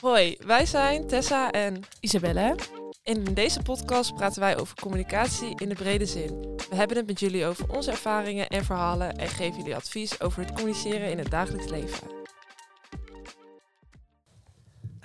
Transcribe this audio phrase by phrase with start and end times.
[0.00, 2.54] Hoi, wij zijn Tessa en Isabelle.
[3.02, 6.56] in deze podcast praten wij over communicatie in de brede zin.
[6.70, 10.42] We hebben het met jullie over onze ervaringen en verhalen en geven jullie advies over
[10.42, 12.08] het communiceren in het dagelijks leven.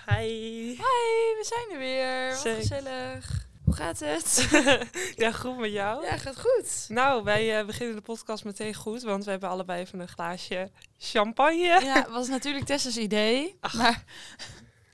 [0.08, 0.28] Hi.
[0.68, 2.30] Hi, we zijn er weer.
[2.30, 2.62] Wat Zeker.
[2.62, 3.48] gezellig.
[3.64, 4.48] Hoe gaat het?
[5.24, 6.06] ja, goed met jou?
[6.06, 6.86] ja, gaat goed.
[6.88, 10.72] Nou, wij eh, beginnen de podcast meteen goed, want we hebben allebei even een glaasje
[10.98, 11.80] champagne.
[11.84, 13.58] Ja, was natuurlijk Tessa's idee.
[13.78, 14.04] Maar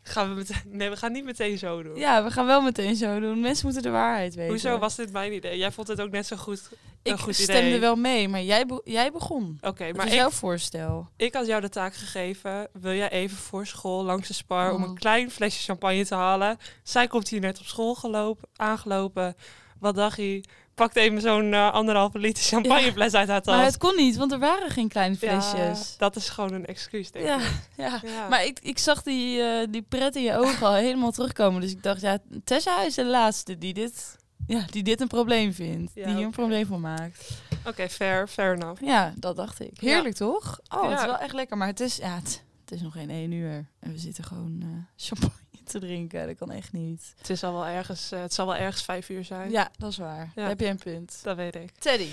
[0.10, 0.62] Gaan we meteen...
[0.78, 1.96] Nee, we gaan niet meteen zo doen.
[1.96, 3.40] ja, we gaan wel meteen zo doen.
[3.40, 4.52] Mensen moeten de waarheid weten.
[4.52, 5.58] Hoezo was dit mijn idee?
[5.58, 6.70] Jij vond het ook net zo goed.
[7.04, 7.80] een Ik goed stemde idee.
[7.80, 9.58] wel mee, maar jij, be- jij begon.
[9.62, 11.10] Oké, maar is jouw voorstel.
[11.18, 12.68] ik had jou de taak gegeven.
[12.74, 14.90] Wil jij even voor school langs de spar om Oh.
[14.90, 16.58] een klein flesje champagne te halen?
[16.84, 19.36] Zij komt hier net op school gelopen, aangelopen.
[19.80, 20.44] Wat dacht je?
[20.80, 23.56] Pakt even zo'n eh, anderhalve liter champagnefles uit haar tas.
[23.56, 25.96] Maar het kon niet, want er waren geen kleine Ja, flesjes.
[25.98, 27.52] dat is gewoon een excuus, denk Ja, ik.
[27.78, 28.00] ja.
[28.04, 28.28] Ja.
[28.28, 31.62] Maar ik, ik zag die, eh, die pret in je ogen al helemaal terugkomen.
[31.62, 34.18] Dus ik dacht, ja, Tessa is de laatste die dit,
[34.48, 35.92] ja, die dit een probleem vindt.
[35.96, 37.30] Ja, die hier een probleem van maakt.
[37.66, 38.82] Oké, fair, fair enough.
[38.84, 39.72] Ja, dat dacht ik.
[39.80, 40.60] Heerlijk toch?
[40.76, 41.06] Oh, het is Ja.
[41.06, 41.58] wel echt lekker.
[41.58, 43.66] Maar het is, ja, het, het is nog geen één uur.
[43.80, 44.68] En we zitten gewoon eh,
[45.06, 45.34] champagne
[45.70, 46.28] te drinken.
[46.28, 47.14] Dat kan echt niet.
[47.18, 49.52] Het, is al wel ergens, eh, het zal wel ergens vijf uur zijn.
[49.52, 50.32] Ja, dat is waar.
[50.36, 50.48] Ja.
[50.48, 51.20] Heb je een punt.
[51.24, 51.72] Dat weet ik.
[51.80, 52.10] Teddy,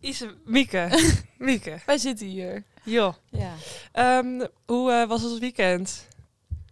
[0.00, 1.12] Ise, Mieke.
[1.38, 1.78] Mieke.
[1.86, 2.62] wij zitten hier.
[2.84, 3.14] Joh.
[3.30, 3.52] Ja.
[3.92, 6.06] Ehm, hoe eh, was het weekend?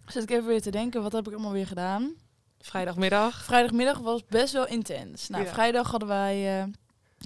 [0.06, 2.14] Zit ik even weer te denken, wat heb ik allemaal weer gedaan?
[2.60, 3.44] Vrijdagmiddag.
[3.44, 5.28] Vrijdagmiddag was best wel intens.
[5.28, 5.52] Nou, Ja.
[5.52, 6.64] vrijdag hadden wij, eh,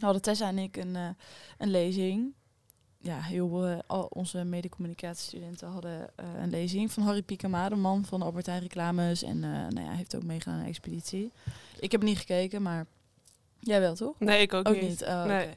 [0.01, 0.97] hadden Tessa en ik een,
[1.59, 2.35] een lezing.
[3.01, 8.05] Ja, heel eh, al onze medecommunicatiestudenten hadden eh, een lezing van Harry Piekema, de man
[8.05, 9.23] van Albert Heijn reclames.
[9.23, 11.33] En eh nou ja, hij heeft ook meegedaan aan een expeditie.
[11.81, 12.87] Ik heb niet gekeken, maar
[13.61, 14.19] jij wel toch?
[14.19, 14.89] Nee, ik ook, Ook niet.
[14.89, 15.03] niet.
[15.03, 15.49] Oh, Nee.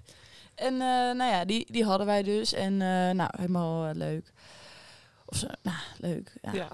[0.56, 2.53] En nou ja, die, die hadden wij dus.
[2.53, 2.78] En
[3.16, 4.31] nou, helemaal leuk.
[5.26, 6.33] Of zo, nou, leuk.
[6.42, 6.53] Ja.
[6.53, 6.70] Ja.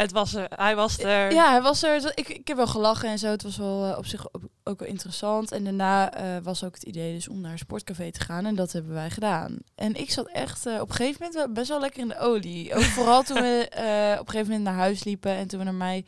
[0.00, 0.46] Het was er.
[0.48, 1.32] Hij was er.
[1.32, 2.12] Ja, hij was er.
[2.14, 3.26] Ik, ik heb wel gelachen en zo.
[3.26, 5.52] Het was wel eh, op zich ook, ook wel interessant.
[5.52, 8.46] En daarna eh, was ook het idee dus om naar een sportcafé te gaan.
[8.46, 9.56] En dat hebben wij gedaan.
[9.74, 12.18] En ik zat echt eh, op een gegeven moment wel best wel lekker in de
[12.18, 12.74] olie.
[12.74, 15.30] Ook vooral toen we eh, op een gegeven moment naar huis liepen.
[15.30, 16.04] En toen we naar mij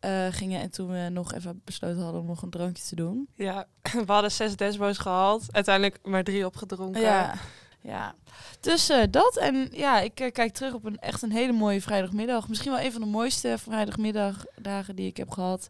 [0.00, 0.60] eh, gingen.
[0.60, 3.28] En toen we nog even besloten hadden om nog een drankje te doen.
[3.34, 3.66] Ja.
[4.06, 5.44] We hadden zes desbo's gehaald.
[5.50, 7.00] Uiteindelijk maar drie opgedronken.
[7.00, 7.34] Ja,
[7.80, 8.14] ja.
[8.60, 9.36] Dus eh, dat.
[9.36, 12.48] En ja, ik eh, kijk terug op een echt een hele mooie vrijdagmiddag.
[12.48, 15.68] Misschien wel een van de mooiste vrijdagmiddagdagen die ik heb gehad.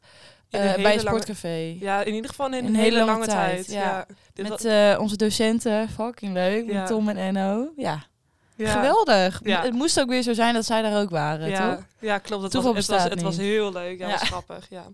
[0.50, 1.76] Eh, bij een lange- sportcafé.
[1.81, 3.66] Ja, in ieder geval in een, Een hele, hele lange, lange tijd.
[3.66, 4.06] tijd, Ja.
[4.34, 6.66] Met eh, onze docenten, fucking leuk.
[6.71, 6.78] Ja.
[6.78, 7.72] Met Tom en Enno.
[7.76, 8.03] Ja,
[8.56, 8.71] ja.
[8.72, 9.41] geweldig.
[9.44, 9.62] Ja.
[9.62, 11.84] Het moest ook weer zo zijn dat zij daar ook waren, Ja, toch?
[11.98, 12.42] ja, klopt.
[12.42, 13.98] Het, Toeval was, het, was, het was heel leuk.
[13.98, 14.12] Ja, Ja.
[14.12, 14.66] was grappig.
[14.71, 14.84] Ja.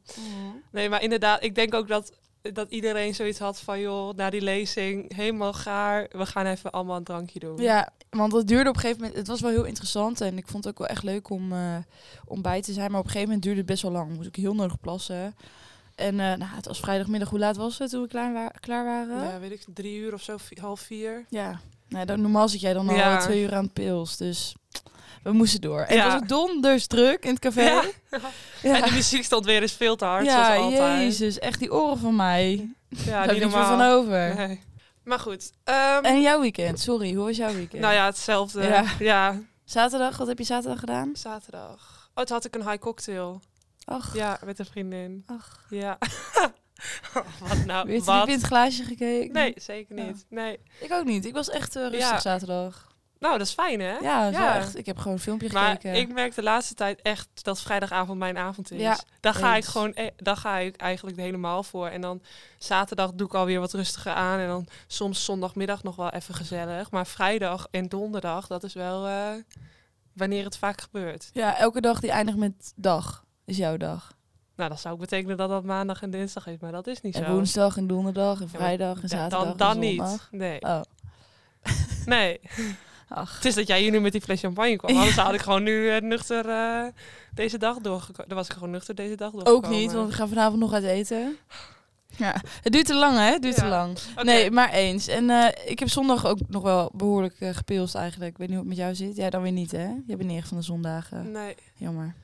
[0.70, 2.12] Nee, maar inderdaad, ik denk ook dat,
[2.52, 6.08] dat iedereen zoiets had van, joh, na die lezing, helemaal gaar.
[6.10, 7.56] We gaan even allemaal een drankje doen.
[7.62, 9.18] Ja, want het duurde op een gegeven moment...
[9.18, 11.76] Het was wel heel interessant en ik vond het ook wel echt leuk om, eh,
[12.24, 12.90] om bij te zijn.
[12.90, 14.14] Maar op een gegeven moment duurde het best wel lang.
[14.14, 15.34] Moest ik heel nodig plassen.
[15.94, 17.28] En eh, nou, het was vrijdagmiddag.
[17.30, 19.24] Hoe laat was het toen we klaar, wa- klaar waren?
[19.24, 21.24] Ja, weet ik, drie uur of zo, half vier.
[21.30, 21.60] Ja.
[21.88, 23.18] Nou, dan, normaal zit jij dan al Ja.
[23.18, 24.16] twee uur aan het pils.
[24.16, 24.54] Dus
[25.22, 25.80] we moesten door.
[25.80, 26.10] En Ja.
[26.10, 27.62] het was donders druk in het café.
[27.62, 27.82] Ja.
[28.62, 28.74] Ja.
[28.76, 30.98] En de muziek stond weer eens veel te hard, ja, zoals altijd.
[31.02, 31.38] jezus.
[31.38, 32.70] Echt die oren van mij.
[32.88, 34.34] Ja, Daar heb niet van over.
[34.34, 34.60] Nee.
[35.04, 35.52] Maar goed.
[35.64, 37.82] ehm, En jouw weekend, sorry, hoe was jouw weekend?
[37.82, 38.84] nou ja, hetzelfde.
[38.98, 39.40] Ja.
[39.64, 41.10] Zaterdag, wat heb je zaterdag gedaan?
[41.16, 42.10] zaterdag.
[42.14, 43.40] Oh, toen had ik een high cocktail.
[43.84, 45.22] Ach, Ja, met een vriendin.
[45.26, 45.64] ach.
[45.70, 45.98] Ja.
[47.48, 47.86] wat nou?
[47.86, 48.18] Weer wat?
[48.18, 49.32] diep in het glaasje gekeken?
[49.34, 50.04] Nee, zeker Ja.
[50.04, 50.24] niet.
[50.28, 50.58] Nee.
[50.80, 51.24] Ik ook niet.
[51.26, 52.18] Ik was echt eh, rustig Ja.
[52.20, 52.94] zaterdag.
[53.18, 53.96] Nou, dat is fijn, hè?
[53.96, 54.56] Ja, dat is wel Ja.
[54.56, 54.76] echt.
[54.78, 55.94] Ik heb gewoon een filmpje Maar gekeken.
[56.00, 58.80] ik merk de laatste tijd echt dat vrijdagavond mijn avond is.
[58.80, 61.86] Ja, daar ga ik gewoon, e- daar ga ik eigenlijk helemaal voor.
[61.88, 62.22] En dan
[62.58, 64.38] zaterdag doe ik alweer wat rustiger aan.
[64.38, 66.90] En dan soms zondagmiddag nog wel even gezellig.
[66.90, 69.28] Maar vrijdag en donderdag, dat is wel eh,
[70.12, 71.30] wanneer het vaak gebeurt.
[71.32, 73.24] Ja, elke dag die eindigt met dag.
[73.44, 74.14] Is jouw dag.
[74.56, 76.58] Nou, dat zou ook betekenen dat dat maandag en dinsdag is.
[76.60, 77.30] Maar dat is niet En zo.
[77.32, 80.28] woensdag en donderdag en vrijdag en Ja, zaterdag dan en dan zondag.
[80.30, 80.40] niet.
[80.40, 80.60] Nee.
[80.62, 80.80] Oh,
[82.04, 82.40] nee.
[83.08, 83.34] ach.
[83.36, 84.96] Het is dat jij hier nu met die fles champagne kwam.
[84.96, 86.84] Anders had ik gewoon nu eh, nuchter eh,
[87.34, 88.28] deze dag doorgekomen.
[88.28, 89.68] Dan was ik gewoon nuchter deze dag doorgekomen.
[89.70, 91.36] Ook niet, want we gaan vanavond nog uit eten.
[92.18, 93.22] Ja, het duurt te lang, hè?
[93.32, 93.62] Het duurt Ja.
[93.62, 93.98] te lang.
[94.22, 95.06] Nee, maar eens.
[95.08, 98.30] En eh, ik heb zondag ook nog wel behoorlijk eh, gepilst eigenlijk.
[98.30, 99.16] Ik weet niet hoe het met jou zit.
[99.16, 99.88] Jij dan weer niet, hè?
[100.06, 101.30] Je bent echt van de zondagen.
[101.32, 102.14] Nee, Jammer.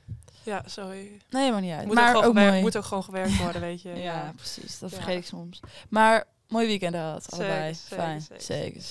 [0.43, 1.11] ja, sorry.
[1.31, 1.87] Nee, maar niet uit.
[1.87, 2.61] Moet, maar ook, mooi.
[2.61, 3.93] moet ook gewoon gewerkt worden, weet je.
[4.09, 4.79] Ja, precies.
[4.79, 4.97] Dat Ja.
[4.97, 5.61] vergeet ik soms.
[5.89, 7.75] Maar mooi weekend gehad, allebei.
[7.75, 8.43] zeker, Fijn, zeker.
[8.43, 8.83] zeker.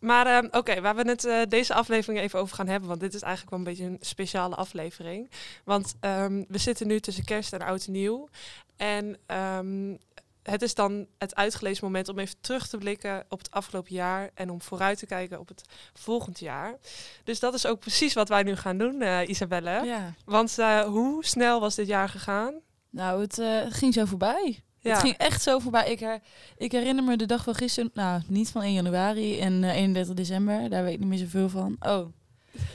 [0.00, 3.14] Maar ehm, oké, waar we het eh, deze aflevering even over gaan hebben, want dit
[3.14, 5.30] is eigenlijk wel een beetje een speciale aflevering.
[5.64, 8.28] Want ehm, we zitten nu tussen kerst en oud en nieuw.
[8.76, 9.96] En ehm,
[10.42, 14.30] het is dan het uitgelezen moment om even terug te blikken op het afgelopen jaar
[14.34, 16.78] en om vooruit te kijken op het volgend jaar.
[17.24, 19.84] Dus dat is ook precies wat wij nu gaan doen, eh, Isabelle.
[19.84, 20.14] Ja.
[20.24, 22.54] Want eh, hoe snel was dit jaar gegaan?
[22.90, 23.42] Nou, het
[23.74, 24.62] ging zo voorbij.
[24.80, 24.90] Ja.
[24.90, 25.90] Het ging echt zo voorbij.
[25.90, 26.20] Ik, her,
[26.56, 30.14] ik herinner me de dag van gisteren, nou, niet van 1 januari en eh 31
[30.14, 30.70] december.
[30.70, 31.76] Daar weet ik niet meer zoveel van.
[31.80, 32.06] Oh,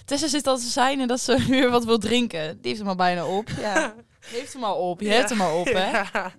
[0.05, 2.47] Tessa zit al te zijn en dat ze weer wat wil drinken.
[2.61, 3.49] Die heeft hem al bijna op.
[3.49, 5.01] Ja, heeft hem al op.
[5.01, 5.91] Je hebt hem al op, hè?
[5.91, 6.33] Ja,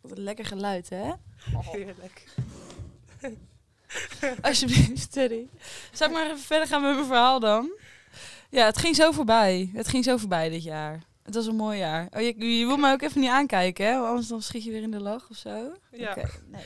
[0.00, 1.12] Wat een lekker geluid, hè?
[1.60, 2.24] heerlijk.
[4.40, 5.46] Alsjeblieft, Teddy.
[5.92, 7.70] Zou ik maar even verder gaan met mijn verhaal dan?
[8.50, 9.70] Ja, het ging zo voorbij.
[9.74, 11.00] Het ging zo voorbij dit jaar.
[11.30, 12.08] Het was een mooi jaar.
[12.16, 13.94] Oh, je, je wil mij ook even niet aankijken, hè?
[13.98, 15.72] Anders dan schiet je weer in de lach of zo.
[15.92, 16.16] Ja.
[16.46, 16.62] Nee.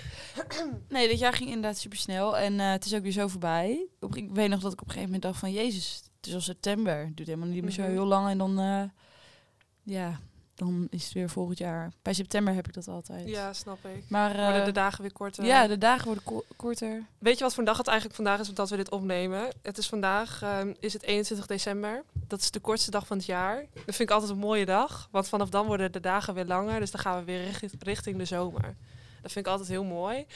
[0.88, 2.38] nee, dit jaar ging inderdaad super snel.
[2.38, 3.87] En eh, het is ook weer zo voorbij.
[4.00, 5.52] Op, ik weet nog dat ik op een gegeven moment dacht van...
[5.52, 6.99] Jezus, het is al september.
[6.99, 7.90] Het duurt helemaal niet meer zo Mhm.
[7.90, 8.28] heel lang.
[8.28, 8.58] En dan...
[8.58, 8.82] eh,
[9.82, 10.20] ja,
[10.55, 11.93] dan is het weer volgend jaar.
[12.03, 13.29] Bij september heb ik dat altijd.
[13.29, 14.05] ja, snap ik.
[14.09, 15.45] Maar Worden eh, de dagen weer korter?
[15.45, 17.03] ja, de dagen worden ko- korter.
[17.19, 19.49] Weet je wat voor een dag het eigenlijk vandaag is dat we dit opnemen?
[19.62, 22.03] Het is vandaag, ehm, is het 21 december.
[22.12, 23.56] Dat is de kortste dag van het jaar.
[23.73, 25.09] Dat vind ik altijd een mooie dag.
[25.11, 26.81] Want vanaf dan worden de dagen weer langer.
[26.81, 28.77] Dus dan gaan we weer richt- richting de zomer.
[29.23, 30.27] Dat vind ik altijd heel mooi.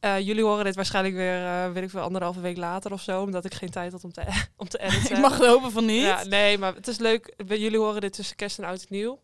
[0.00, 3.22] Eh, jullie horen dit waarschijnlijk weer, eh weet ik wel, anderhalve weeg later of zo.
[3.22, 4.22] Omdat ik geen tijd had om te,
[4.56, 5.10] om te editen.
[5.16, 6.02] Ik mag het hopen van niet.
[6.02, 7.34] Ja, nee, maar het is leuk.
[7.46, 9.20] Jullie horen dit tussen kerst en oud en nieuw.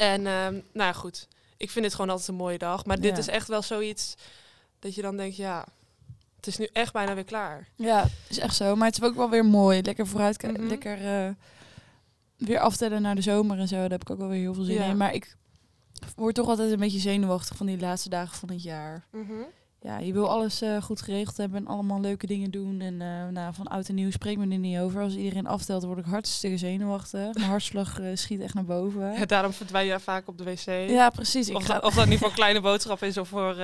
[0.00, 1.28] En ehm, nou ja, goed.
[1.56, 2.84] Ik vind dit gewoon altijd een mooie dag.
[2.84, 3.18] Maar dit Ja.
[3.18, 4.14] is echt wel zoiets
[4.78, 5.64] dat je dan denkt, ja,
[6.36, 7.68] het is nu echt bijna weer klaar.
[7.76, 8.76] Ja, is echt zo.
[8.76, 9.82] Maar het is ook wel weer mooi.
[9.82, 10.66] Lekker vooruit, Mhm.
[10.66, 11.30] lekker eh,
[12.36, 13.76] weer aftellen naar de zomer en zo.
[13.76, 14.84] Daar heb ik ook wel weer heel veel zin Ja.
[14.84, 14.96] in.
[14.96, 15.36] Maar ik
[16.16, 19.06] word toch altijd een beetje zenuwachtig van die laatste dagen van het jaar.
[19.82, 22.80] Ja, je wil alles eh, goed geregeld hebben en allemaal leuke dingen doen.
[22.80, 25.02] En eh, nou, van oud en nieuw spreekt me er niet over.
[25.02, 27.34] Als iedereen aftelt, word ik hartstikke zenuwachtig.
[27.34, 29.12] Mijn hartslag eh, schiet echt naar boven.
[29.12, 30.90] Ja, daarom verdwijn je vaak op de wc.
[30.90, 31.48] Ja, precies.
[31.48, 33.56] Ik Of, ga, of dat nu voor kleine boodschap is of voor,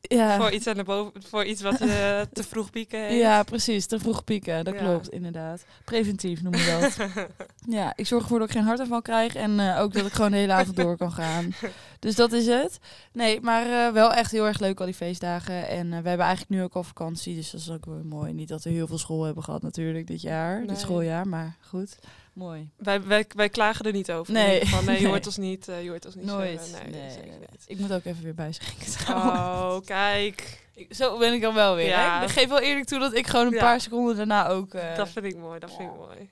[0.00, 0.36] ja.
[0.36, 3.20] voor, iets aan de boven, voor iets wat je te vroeg pieken heeft.
[3.20, 3.86] Ja, precies.
[3.86, 4.64] Te vroeg pieken.
[4.64, 4.80] Dat Ja.
[4.80, 5.64] klopt, inderdaad.
[5.84, 7.26] Preventief noem je dat.
[7.68, 9.34] ja, ik zorg ervoor dat ik geen hartaanval krijg.
[9.34, 11.54] En eh, ook dat ik gewoon de hele avond door kan gaan.
[11.98, 12.78] Dus dat is het.
[13.12, 15.68] Nee, maar eh, wel echt heel erg leuk al die feestdagen.
[15.68, 17.34] En eh, we hebben eigenlijk nu ook al vakantie.
[17.34, 18.32] Dus dat is ook wel mooi.
[18.32, 20.58] Niet dat we heel veel school hebben gehad natuurlijk dit jaar.
[20.58, 20.66] Nee.
[20.66, 21.28] Dit schooljaar.
[21.28, 21.98] Maar goed.
[22.36, 22.68] Mooi.
[22.76, 24.32] Wij, wij, wij klagen er niet over.
[24.32, 24.60] Nee.
[24.60, 25.10] Geval, nee, je Nee.
[25.10, 25.68] hoort ons niet.
[25.68, 26.60] eh, je hoort ons niet Nooit.
[26.64, 26.90] zeggen.
[26.90, 27.64] Nee, Nee, niet.
[27.66, 29.38] Ik moet ook even weer bijschenken trouwens.
[29.80, 30.64] Oh, kijk.
[30.74, 31.86] Ik- Zo ben ik dan wel weer.
[31.88, 32.18] Ja.
[32.18, 32.24] Hè?
[32.24, 33.60] Ik geef wel eerlijk toe dat ik gewoon een Ja.
[33.60, 34.74] paar seconden daarna ook...
[34.74, 36.30] eh, Dat vind ik mooi, dat vind ik mooi.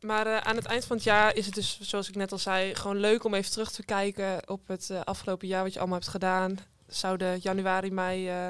[0.00, 2.38] Maar eh, aan het eind van het jaar is het dus, zoals ik net al
[2.38, 5.78] zei, gewoon leuk om even terug te kijken op het eh, afgelopen jaar wat je
[5.78, 6.58] allemaal hebt gedaan.
[6.88, 8.48] Zouden januari, mei eh,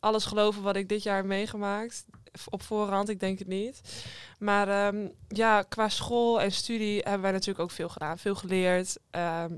[0.00, 2.04] alles geloven wat ik dit jaar heb meegemaakt?
[2.48, 3.80] Op voorhand, ik denk het niet.
[4.38, 8.18] Maar ehm, ja, qua school en studie hebben wij natuurlijk ook veel gedaan.
[8.18, 9.52] Veel geleerd, ehm,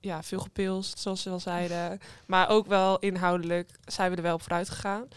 [0.00, 2.00] ja, veel gepilst, zoals ze al zeiden.
[2.26, 5.08] Maar ook wel inhoudelijk zijn we er wel op vooruit gegaan.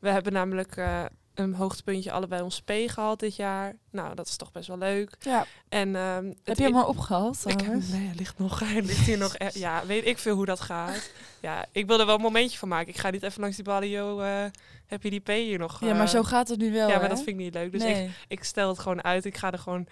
[0.00, 1.04] We hebben namelijk eh,
[1.34, 3.76] een hoogtepuntje allebei ons P gehad dit jaar.
[3.90, 5.16] Nou, dat is toch best wel leuk.
[5.20, 5.46] ja.
[5.68, 8.58] En, ehm, Heb je hem al opgehaald ik heb, nee, hij ligt nog.
[8.60, 9.34] Hij ligt hier nog.
[9.38, 11.10] e- Ja, weet ik veel hoe dat gaat.
[11.40, 12.88] Ja, ik wil er wel een momentje van maken.
[12.88, 14.20] Ik ga niet even langs die balio.
[14.20, 14.44] eh
[14.92, 15.80] heb je die P hier nog?
[15.80, 16.08] Ja, maar eh?
[16.08, 17.08] zo gaat het nu wel, Ja, maar hè?
[17.08, 17.72] dat vind ik niet leuk.
[17.72, 18.10] Dus ik, nee.
[18.28, 19.24] ik stel het gewoon uit.
[19.24, 19.86] Ik ga er gewoon.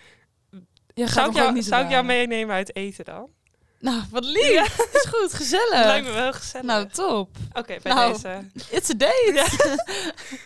[0.94, 3.28] Je gaat Zou ik, jou, niet zou ik jou meenemen uit eten dan?
[3.80, 4.78] Nou, wat lief.
[4.92, 5.84] is goed, gezellig.
[5.84, 6.66] lijkt me wel gezellig.
[6.66, 7.36] Nou, top.
[7.52, 8.12] Oké, bij nou.
[8.12, 8.44] deze.
[8.70, 9.44] It's a date.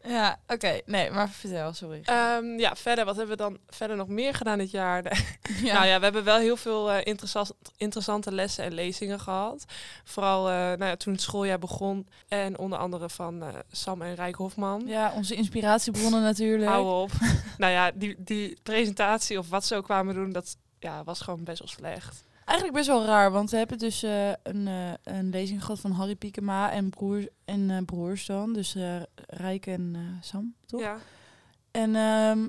[0.06, 0.81] Ja, oké.
[0.86, 2.00] Nee, maar vertel, sorry.
[2.04, 3.04] Ehm, ja, verder.
[3.04, 5.02] Wat hebben we dan verder nog meer gedaan dit jaar?
[5.62, 5.75] ja.
[5.75, 9.64] Nou ja, we hebben wel heel veel eh, interessant, interessante lessen en lezingen gehad.
[10.04, 12.09] Vooral eh, nou ja, toen het schooljaar begon.
[12.28, 14.82] En onder andere van eh, Sam en Rijk Hofman.
[14.87, 16.70] Ja, onze inspiratiebronnen natuurlijk.
[16.70, 17.11] Hou op.
[17.59, 21.44] nou ja, die, die presentatie of wat ze ook kwamen doen, dat ja, was gewoon
[21.44, 22.25] best wel slecht.
[22.44, 25.90] Eigenlijk best wel raar, want we hebben dus eh, een, eh, een lezing gehad van
[25.90, 28.52] Harry Piekema en, broers en eh, broers dan.
[28.52, 28.76] Dus
[29.26, 30.80] Rijk en Sam, toch?
[30.80, 30.96] Ja.
[31.70, 32.48] En ehm,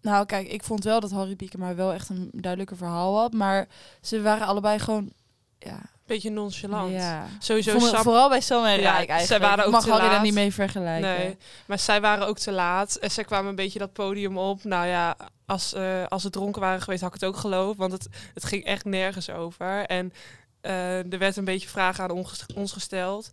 [0.00, 3.32] nou, kijk, ik vond wel dat Harry Piekema wel echt een duidelijker verhaal had.
[3.32, 3.68] Maar
[4.00, 5.12] ze waren allebei gewoon,
[5.58, 5.80] ja...
[6.06, 6.92] Beetje nonchalant.
[6.92, 7.26] ja.
[7.38, 8.02] Sowieso Sam.
[8.02, 10.22] vooral bij Sam en Ja, zij waren ook Mag te Harry daar laat.
[10.22, 11.08] niet mee vergelijken.
[11.18, 11.36] Nee,
[11.66, 12.94] maar zij waren ook te laat.
[12.96, 14.64] En zij kwamen een beetje dat podium op.
[14.64, 17.78] Nou ja, als, eh, als ze dronken waren geweest, had ik het ook geloofd.
[17.78, 19.84] Want het, het ging echt nergens over.
[19.86, 20.12] En
[20.60, 23.30] eh, er werd een beetje vragen aan ons, ons gesteld.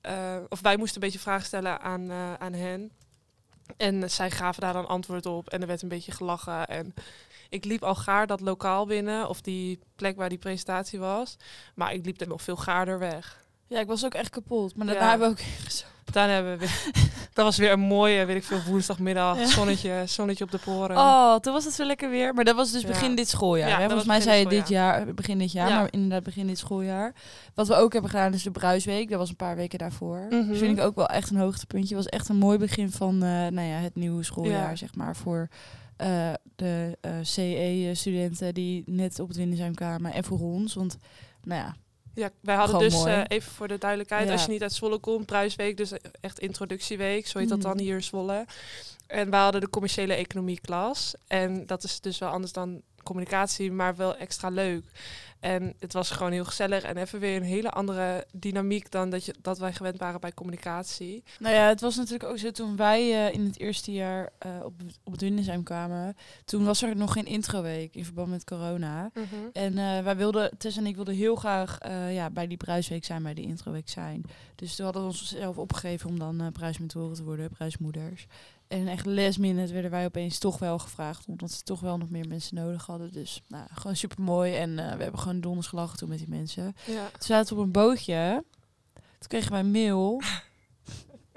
[0.00, 2.90] Eh, of wij moesten een beetje vragen stellen aan, eh, aan hen.
[3.76, 5.48] En zij gaven daar dan antwoord op.
[5.48, 6.66] En er werd een beetje gelachen.
[6.66, 6.94] En
[7.48, 9.28] ik liep al gaar dat lokaal binnen.
[9.28, 11.36] Of die plek waar die presentatie was.
[11.74, 13.46] Maar ik liep er nog veel gaarder weg.
[13.68, 14.76] Ja, ik was ook echt kapot.
[14.76, 15.08] Maar daarna Ja.
[15.10, 15.46] hebben we ook.
[16.12, 16.66] Daarna hebben we,
[17.34, 19.38] Dat was weer een mooie, weet ik veel, woensdagmiddag.
[19.38, 19.46] Ja.
[19.46, 20.96] Zonnetje, zonnetje op de poren.
[20.96, 22.34] Oh, toen was het zo lekker weer.
[22.34, 22.88] Maar dat was dus Ja.
[22.88, 23.68] begin dit schooljaar.
[23.80, 25.78] Ja, Volgens mij zei je dit jaar, begin dit jaar, Ja.
[25.78, 27.14] maar inderdaad begin dit schooljaar.
[27.54, 29.08] Wat we ook hebben gedaan is de Bruisweek.
[29.10, 30.26] Dat was een paar weken daarvoor.
[30.30, 31.94] Dat vind ik ook wel echt een hoogtepuntje.
[31.94, 34.76] was echt een mooi begin van eh, nou ja, het nieuwe schooljaar, Ja.
[34.76, 35.48] zeg maar, voor
[35.96, 40.74] eh, de eh, CE-studenten die net op het Windesheim kwamen en voor ons.
[40.74, 40.96] Want,
[41.44, 41.76] nou ja,
[42.18, 44.32] Ja, wij hadden Gewoon dus, eh, even voor de duidelijkheid, Ja.
[44.32, 47.94] als je niet uit Zwolle komt, Pruisweek, dus echt introductieweek, zo heet dat dan hier
[47.94, 48.46] in Zwolle.
[49.06, 51.14] En we hadden de commerciële economie klas.
[51.26, 54.84] En dat is dus wel anders dan communicatie, maar wel extra leuk.
[55.40, 59.24] En het was gewoon heel gezellig en even weer een hele andere dynamiek dan dat,
[59.24, 61.24] je, dat wij gewend waren bij communicatie.
[61.38, 64.50] Nou ja, het was natuurlijk ook zo toen wij eh, in het eerste jaar eh,
[64.64, 64.72] op,
[65.04, 66.16] op het Windesheim kwamen.
[66.44, 69.10] Toen was er nog geen introweek in verband met corona.
[69.52, 71.78] En eh, wij wilden, Tess en ik wilden heel graag
[72.10, 74.24] ja, bij die prijsweek zijn, bij die introweek zijn.
[74.54, 78.26] Dus toen hadden we onszelf opgegeven om dan prijsmentoren te worden, prijsmoeders.
[78.68, 82.10] En echt last minute werden wij opeens toch wel gevraagd, omdat ze toch wel nog
[82.10, 83.12] meer mensen nodig hadden.
[83.12, 84.54] Dus nou, gewoon super mooi.
[84.54, 86.74] En eh, we hebben gewoon donders gelachen toen met die mensen.
[86.86, 87.08] Ja.
[87.10, 88.44] Toen zaten we op een bootje.
[88.94, 90.20] Toen kregen wij een mail.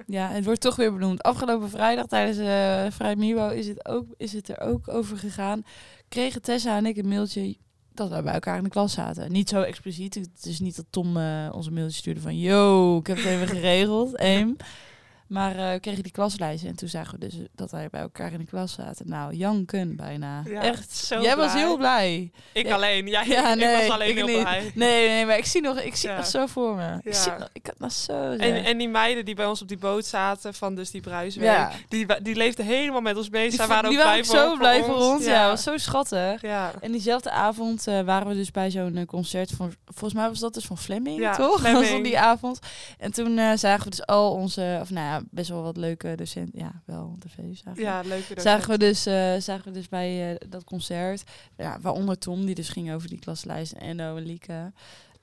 [0.05, 1.23] Ja, het wordt toch weer benoemd.
[1.23, 3.15] Afgelopen vrijdag tijdens eh Vrij
[3.57, 5.63] is het, ook, is het er ook over gegaan.
[6.09, 7.57] Kregen Tessa en ik een mailtje
[7.93, 9.31] dat wij bij elkaar in de klas zaten.
[9.31, 10.15] Niet zo expliciet.
[10.15, 12.37] Het is niet dat Tom eh onze mailtje stuurde van...
[12.37, 14.19] Yo, ik heb het even geregeld.
[14.19, 14.55] Eem.
[15.31, 18.31] Maar eh, we kregen die klaslijsten en toen zagen we dus dat wij bij elkaar
[18.33, 19.09] in de klas zaten.
[19.09, 20.41] Nou, janken bijna.
[20.45, 20.91] Ja, Echt.
[20.95, 22.31] zo Jij was heel blij.
[22.53, 22.75] Ik Ja.
[22.75, 24.39] alleen, jij, Ja, ik nee, was alleen ik heel niet.
[24.39, 24.71] blij.
[24.75, 26.97] Nee, nee, maar ik zie nog, ik zie nog zo voor me.
[27.03, 28.31] Ik, zie nog- ik had nog zo.
[28.31, 31.67] En, en die meiden die bij ons op die boot zaten van dus die bruisweek,
[31.87, 33.47] die, die leefden helemaal met ons mee.
[33.49, 35.25] Die, Zij waren ook waren blij voor, zo blij voor ons.
[35.25, 35.47] Ja, Ja.
[35.49, 36.41] was zo schattig.
[36.41, 36.71] ja.
[36.81, 40.39] En diezelfde avond eh, waren we dus bij zo'n eh, concert van, volgens mij was
[40.39, 41.59] dat dus van Fleming, toch?
[41.61, 41.91] Fleming.
[41.91, 42.59] Was die avond.
[42.97, 46.59] En toen zagen we dus al onze, of nou ja, best wel wat leuke docenten,
[46.59, 47.83] ja, wel tv zagen.
[47.83, 51.23] Ja, leuke Zagen we, dus, eh, zagen we dus bij eh, dat concert.
[51.57, 53.71] Ja, waaronder Tom, die dus ging over die klaslijst.
[53.71, 54.71] En Endo en Lieke.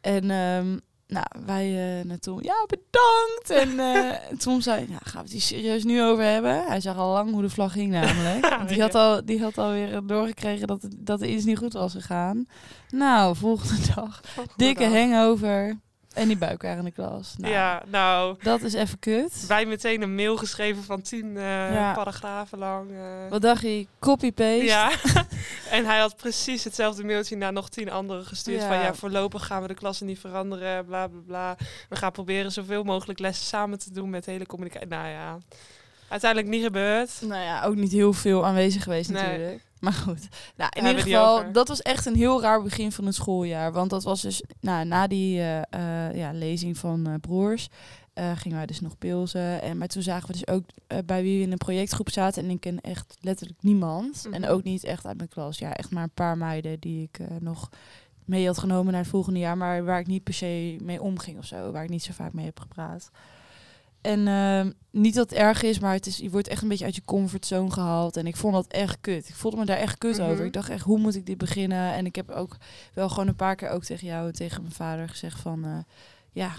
[0.00, 0.76] En ehm,
[1.08, 3.68] nou, wij eh, naar Tom, ja, bedankt.
[3.68, 6.66] En eh, Tom zei, ja, gaan we het hier serieus nu over hebben?
[6.66, 8.48] Hij zag al lang hoe de vlag ging namelijk.
[8.56, 11.72] Want die had, al, die had alweer doorgekregen dat, het, dat er iets niet goed
[11.72, 12.46] was gegaan.
[12.88, 14.20] Nou, volgende dag,
[14.56, 15.78] dikke hangover.
[16.18, 17.34] En die buik in de klas.
[17.38, 19.46] Nou, Ja, nou, Dat is even kut.
[19.46, 21.92] wij meteen een mail geschreven van tien eh, Ja.
[21.92, 22.90] paragrafen lang.
[22.90, 23.30] eh.
[23.30, 23.86] Wat dacht je?
[23.98, 24.64] Copy-paste?
[24.64, 24.90] Ja,
[25.70, 28.60] en hij had precies hetzelfde mailtje naar nog tien anderen gestuurd.
[28.60, 28.66] Ja.
[28.68, 31.56] Van ja, voorlopig gaan we de klassen niet veranderen, bla bla bla.
[31.88, 34.88] We gaan proberen zoveel mogelijk lessen samen te doen met hele communicatie.
[34.88, 35.38] Nou ja,
[36.08, 37.20] uiteindelijk niet gebeurd.
[37.20, 39.22] Nou ja, ook niet heel veel aanwezig geweest Nee.
[39.22, 39.66] natuurlijk.
[39.80, 40.28] Maar goed.
[40.56, 43.72] Nou, in ieder geval, dat was echt een heel raar begin van het schooljaar.
[43.72, 47.68] Want dat was dus nou, na die eh, ja, lezing van eh, broers.
[48.34, 49.62] gingen wij dus nog pilsen.
[49.62, 50.64] En, maar toen zagen we dus ook
[51.06, 52.44] bij wie we in een projectgroep zaten.
[52.44, 54.24] En ik ken echt letterlijk niemand.
[54.24, 54.34] Mhm.
[54.34, 55.58] En ook niet echt uit mijn klas.
[55.58, 57.68] Ja, echt maar een paar meiden die ik nog
[58.24, 59.56] mee had genomen naar het volgende jaar.
[59.56, 61.70] Maar waar ik niet per se mee omging of zo.
[61.72, 63.10] Waar ik niet zo vaak mee heb gepraat.
[64.08, 66.84] En ehm, niet dat het erg is, maar het is, je wordt echt een beetje
[66.84, 68.16] uit je comfortzone gehaald.
[68.16, 69.28] En ik vond dat echt kut.
[69.28, 70.30] Ik voelde me daar echt kut Mhm.
[70.30, 70.44] over.
[70.44, 71.92] Ik dacht echt, hoe moet ik dit beginnen?
[71.92, 72.56] En ik heb ook
[72.94, 75.64] wel gewoon een paar keer ook tegen jou en tegen mijn vader gezegd van...
[75.64, 75.78] eh,
[76.32, 76.52] ja,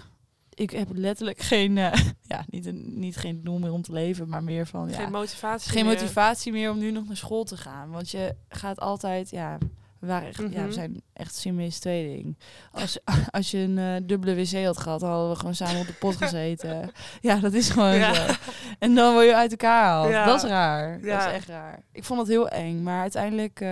[0.54, 1.92] ik heb letterlijk geen, eh,
[2.32, 4.88] ja, niet, een, niet geen doel meer om te leven, maar meer van...
[4.88, 5.94] Ja, Geen motivatie geen meer.
[5.94, 7.90] motivatie meer om nu nog naar school te gaan.
[7.90, 9.58] Want je gaat altijd, ja,
[10.00, 10.66] we, waren echt, ja, Mhm.
[10.66, 12.38] we zijn echt Siamese tweeling.
[12.72, 12.98] Als,
[13.30, 16.16] als je een eh, dubbele wc had gehad, hadden we gewoon samen op de pot
[16.16, 16.90] gezeten.
[17.20, 18.14] ja, dat is gewoon Ja.
[18.14, 18.32] zo.
[18.78, 20.10] En dan word je uit elkaar gehaald.
[20.10, 20.24] Ja.
[20.24, 21.00] Dat is raar.
[21.00, 21.82] Dat is echt raar.
[21.92, 23.60] Ik vond het heel eng, maar uiteindelijk...
[23.60, 23.68] eh,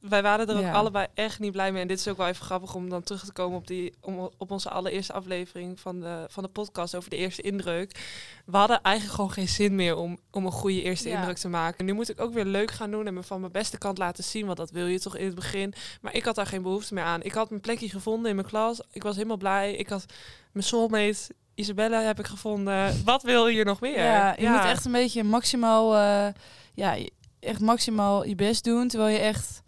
[0.00, 1.82] Wij waren er ook allebei echt niet blij mee.
[1.82, 4.30] En dit is ook wel even grappig om dan terug te komen op, die, om,
[4.38, 8.00] op onze allereerste aflevering van de, van de podcast over de eerste indruk.
[8.50, 11.18] We hadden eigenlijk gewoon geen zin meer om, om een goede eerste Ja.
[11.18, 11.84] indruk te maken.
[11.84, 14.24] Nu moet ik ook weer leuk gaan doen en me van mijn beste kant laten
[14.24, 14.46] zien.
[14.46, 15.74] Want dat wil je toch in het begin.
[16.00, 17.22] Maar ik had daar geen behoefte meer aan.
[17.22, 18.80] Ik had mijn plekje gevonden in mijn klas.
[18.92, 19.74] Ik was helemaal blij.
[19.74, 20.04] Ik had
[20.52, 21.16] mijn soulmate
[21.54, 23.04] Isabella heb ik gevonden.
[23.04, 23.98] Wat wil je nog meer?
[23.98, 26.32] Ja, je moet echt een beetje maximaal, eh,
[26.74, 26.96] ja,
[27.40, 29.62] echt maximaal je best doen, terwijl je echt,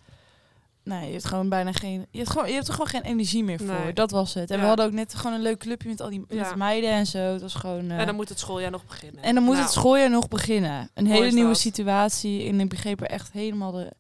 [0.85, 3.45] nee, je hebt gewoon bijna geen, je hebt gewoon, je hebt er gewoon geen energie
[3.45, 3.67] meer voor.
[3.85, 3.93] Nee.
[3.93, 4.51] Dat was het.
[4.51, 6.55] En we hadden ook net gewoon een leuk clubje met al die met Ja.
[6.55, 7.19] meiden en zo.
[7.19, 7.91] Het was gewoon.
[7.91, 9.23] eh, En dan moet het schooljaar nog beginnen.
[9.23, 10.91] en dan moet Nou, het schooljaar nog beginnen.
[10.95, 11.59] Een Mooi hele nieuwe dat.
[11.59, 12.49] situatie.
[12.49, 13.93] En ik begreep er echt helemaal de,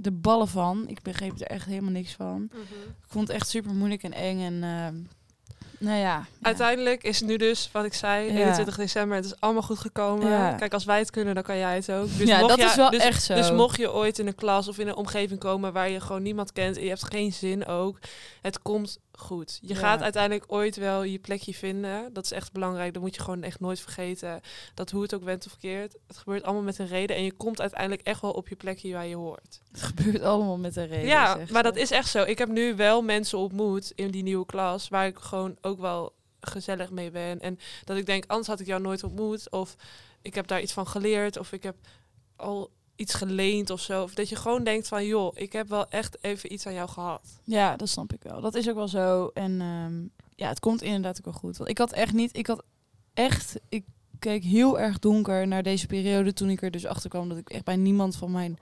[0.00, 0.84] de ballen van.
[0.88, 2.48] Ik begreep er echt helemaal niks van.
[2.52, 2.60] mhm.
[3.02, 4.40] Ik vond het echt super moeilijk en eng.
[4.40, 4.94] En ehm,
[5.82, 6.26] nou ja.
[6.42, 8.38] Uiteindelijk is het nu dus, wat ik zei, Ja.
[8.38, 9.16] 21 december.
[9.16, 10.56] Het is allemaal goed gekomen.
[10.56, 12.18] Kijk, als wij het kunnen, dan kan jij het ook.
[12.18, 13.34] Dus Ja, mocht dat is wel dus, echt zo.
[13.34, 16.22] Dus mocht je ooit in een klas of in een omgeving komen waar je gewoon
[16.22, 17.98] niemand kent en je hebt geen zin ook,
[18.42, 19.58] het komt goed.
[19.62, 19.80] Je Ja.
[19.80, 22.12] gaat uiteindelijk ooit wel je plekje vinden.
[22.12, 22.92] Dat is echt belangrijk.
[22.92, 24.40] Dat moet je gewoon echt nooit vergeten.
[24.74, 25.96] Dat hoe het ook went of verkeerd.
[26.06, 27.16] Het gebeurt allemaal met een reden.
[27.16, 29.60] En je komt uiteindelijk echt wel op je plekje waar je hoort.
[29.72, 31.06] Het gebeurt allemaal met een reden.
[31.06, 32.22] ja, maar dat is echt zo.
[32.22, 34.88] Ik heb nu wel mensen ontmoet in die nieuwe klas.
[34.88, 37.40] Waar ik gewoon ook wel gezellig mee ben.
[37.40, 39.50] En dat ik denk, anders had ik jou nooit ontmoet.
[39.50, 39.76] Of
[40.22, 41.38] ik heb daar iets van geleerd.
[41.38, 41.76] Of ik heb
[42.36, 42.70] al
[43.02, 44.02] iets geleend of zo.
[44.02, 46.88] Of dat je gewoon denkt van, joh, ik heb wel echt even iets aan jou
[46.88, 47.40] gehad.
[47.44, 48.40] Ja, dat snap ik wel.
[48.40, 49.30] Dat is ook wel zo.
[49.34, 50.02] En ehm,
[50.36, 51.56] ja, het komt inderdaad ook wel goed.
[51.56, 52.64] Want ik had echt niet, ik had
[53.14, 53.84] echt, ik
[54.18, 57.50] keek heel erg donker naar deze periode toen ik er dus achter kwam dat ik
[57.50, 58.58] echt bij niemand van mijn,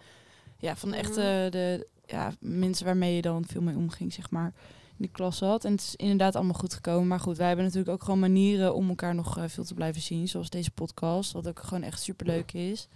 [0.58, 1.50] ja, van de echte, Mhm.
[1.50, 4.52] de ja, mensen waarmee je dan veel mee omging, zeg maar,
[4.98, 5.64] in de klas had.
[5.64, 7.06] En het is inderdaad allemaal goed gekomen.
[7.08, 10.02] Maar goed, wij hebben natuurlijk ook gewoon manieren om elkaar nog eh, veel te blijven
[10.02, 10.28] zien.
[10.28, 12.88] Zoals deze podcast, wat ook gewoon echt superleuk is.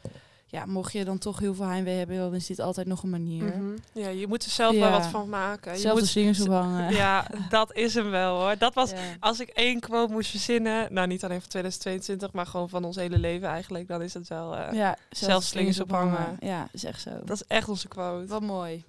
[0.46, 3.10] Ja, mocht je dan toch heel veel heimwee hebben, dan is dit altijd nog een
[3.10, 3.44] manier.
[3.44, 3.76] Mhm.
[3.92, 4.80] Ja, je moet er zelf Ja.
[4.80, 5.72] wel wat van maken.
[5.72, 6.92] Je Zelf de moet, slingers ophangen.
[6.94, 8.58] ja, dat is hem wel hoor.
[8.58, 8.96] Dat was, Ja.
[9.20, 12.96] als ik één quote moest verzinnen, nou niet alleen van 2022, maar gewoon van ons
[12.96, 16.36] hele leven eigenlijk, dan is het wel, eh, Ja, zelfs slingers ophangen.
[16.40, 17.10] Ja, is echt zo.
[17.24, 18.26] dat is echt onze quote.
[18.26, 18.84] Wat mooi.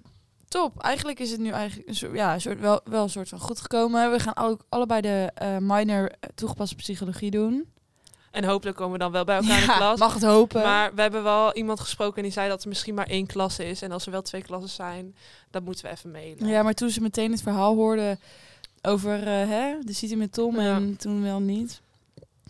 [0.48, 0.82] Top.
[0.82, 3.38] Eigenlijk is het nu eigenlijk een soort, ja, een soort, wel, wel een soort van
[3.40, 4.10] goed gekomen.
[4.10, 7.64] We gaan ook allebei de eh, minor toegepaste psychologie doen.
[8.36, 9.98] En hopelijk komen we dan wel bij elkaar in de klas.
[9.98, 10.62] mag het hopen.
[10.62, 13.68] Maar we hebben wel iemand gesproken en die zei dat er misschien maar één klasse
[13.68, 13.82] is.
[13.82, 15.14] En als er wel twee klassen zijn,
[15.50, 16.46] dan moeten we even mailen.
[16.46, 18.18] ja, maar toen ze meteen het verhaal hoorden
[18.82, 20.74] over eh, hè, de City met Tom Ja.
[20.74, 21.80] en toen wel niet.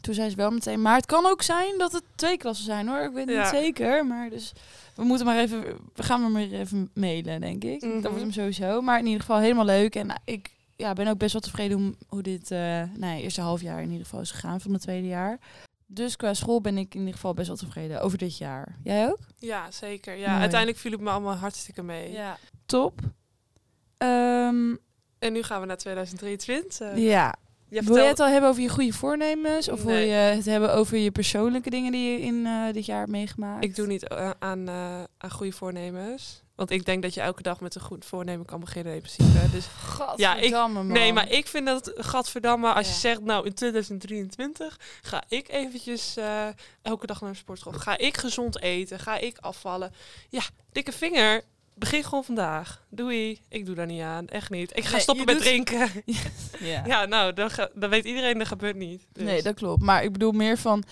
[0.01, 2.89] Toen zei ze wel meteen, maar het kan ook zijn dat het twee klassen zijn
[2.89, 3.01] hoor.
[3.05, 3.41] Ik weet Ja.
[3.41, 4.53] niet zeker, maar dus
[4.95, 5.63] we moeten maar even,
[5.95, 7.81] we gaan maar maar even mailen, denk ik.
[7.83, 7.93] Mhm.
[7.93, 8.81] Dat wordt hem sowieso.
[8.81, 11.79] Maar in ieder geval helemaal leuk en nou, ik ja, ben ook best wel tevreden
[11.79, 14.83] hoe, hoe dit nou, ja, eerste half jaar in ieder geval is gegaan van het
[14.83, 15.39] tweede jaar.
[15.87, 18.77] Dus qua school ben ik in ieder geval best wel tevreden over dit jaar.
[18.83, 19.19] Jij ook?
[19.39, 20.15] Ja, zeker.
[20.15, 20.41] Ja, Mooi.
[20.41, 22.13] uiteindelijk viel het me allemaal hartstikke mee.
[22.13, 22.39] Ja.
[22.67, 23.01] Top.
[23.97, 24.75] Ehm,
[25.19, 26.99] En nu gaan we naar 2023.
[26.99, 27.35] ja,
[27.69, 29.69] Je Wil je het al hebben over je goede voornemens?
[29.69, 32.99] Of wil je het hebben over je persoonlijke dingen die je in eh, dit jaar
[32.99, 33.65] hebt meegemaakt?
[33.65, 36.45] Ik doe niet eh, aan, eh, aan goede voornemens.
[36.57, 39.51] Want ik denk dat je elke dag met een goed voornemen kan beginnen in principe.
[39.53, 39.67] Dus
[40.17, 40.87] Ja, ik- man.
[40.87, 46.17] Nee, maar ik vind dat, gadverdamme, als je zegt, nou in 2023 ga ik eventjes
[46.17, 46.47] eh,
[46.83, 47.73] elke dag naar de sportschool.
[47.73, 48.99] Ga ik gezond eten?
[48.99, 49.93] Ga ik afvallen?
[50.29, 51.43] Ja, dikke vinger.
[51.75, 52.85] Begin gewoon vandaag.
[52.91, 53.41] Doei.
[53.49, 54.29] Ik doe daar niet aan.
[54.29, 54.77] Echt niet.
[54.77, 55.91] Ik ga Nee, stoppen met doet- drinken.
[56.59, 56.83] Ja.
[56.87, 59.07] ja, nou, dan, ga- dan weet iedereen dat gebeurt niet.
[59.13, 59.25] Dus.
[59.25, 59.83] Nee, dat klopt.
[59.83, 60.85] Maar ik bedoel meer van...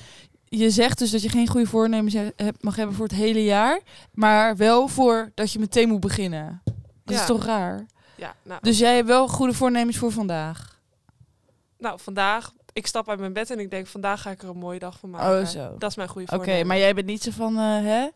[0.59, 3.81] Je zegt dus dat je geen goede voornemens hebt- mag hebben voor het hele jaar.
[4.12, 6.62] Maar wel voor dat je meteen moet beginnen.
[7.05, 7.21] Dat Ja.
[7.21, 7.87] is toch raar?
[8.17, 10.73] Ja, nou, Dus jij hebt wel goede voornemens voor vandaag?
[11.79, 14.57] nou, vandaag, ik stap uit mijn bed en ik denk, vandaag ga ik er een
[14.57, 15.40] mooie dag van maken.
[15.40, 15.75] Oh, zo.
[15.79, 16.67] Dat is mijn goede Oké, voornemen.
[16.67, 17.57] maar jij bent niet zo van...
[17.57, 18.05] eh, hè?
[18.05, 18.11] Ik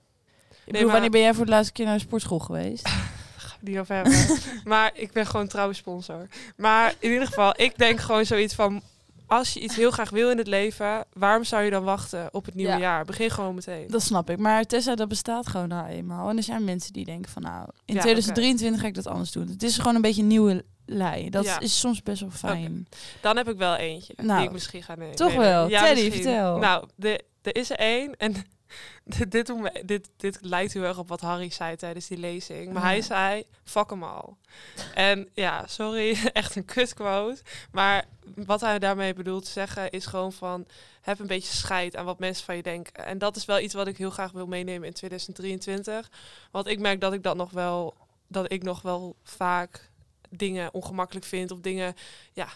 [0.64, 2.88] bedoel, maar- wanneer ben jij voor de laatste keer naar de sportschool geweest?
[3.61, 4.27] die over hebben.
[4.64, 6.27] maar ik ben gewoon trouwe sponsor.
[6.57, 8.83] Maar in ieder geval, ik denk gewoon zoiets van...
[9.28, 12.44] Als je iets heel graag wil in het leven, waarom zou je dan wachten op
[12.44, 12.78] het nieuwe Ja.
[12.78, 13.04] jaar?
[13.04, 13.86] Begin gewoon meteen.
[13.88, 14.38] Dat snap ik.
[14.38, 16.28] Maar Tessa, dat bestaat gewoon nou eenmaal.
[16.28, 19.32] En er zijn mensen die denken van nou, in Ja, 2023 ga ik dat anders
[19.32, 19.48] doen.
[19.48, 21.30] Het is gewoon een beetje een nieuwe lei.
[21.30, 21.60] Dat Ja.
[21.60, 22.88] is soms best wel fijn.
[23.20, 25.14] Dan heb ik wel eentje Nou, die ik misschien ga nemen.
[25.16, 25.68] toch wel.
[25.68, 26.12] Teddy, misschien.
[26.22, 26.58] vertel.
[26.58, 28.34] Nou, de, er is er één en
[29.04, 32.72] dit, dit, me- dit, dit lijkt heel erg op wat Harry zei tijdens die lezing.
[32.72, 32.88] Maar Ja.
[32.88, 34.37] hij zei, fuck hem al.
[34.94, 37.42] En ja, sorry, echt een kutquote.
[37.72, 38.04] Maar
[38.35, 40.66] wat hij daarmee bedoelt te zeggen is gewoon van...
[41.00, 43.04] heb een beetje scheid aan wat mensen van je denken.
[43.04, 46.11] En dat is wel iets wat ik heel graag wil meenemen in 2023.
[46.50, 47.94] Want ik merk dat ik dat nog wel...
[48.26, 49.90] dat ik nog wel vaak
[50.31, 51.94] dingen ongemakkelijk vind of dingen...
[52.33, 52.48] ja,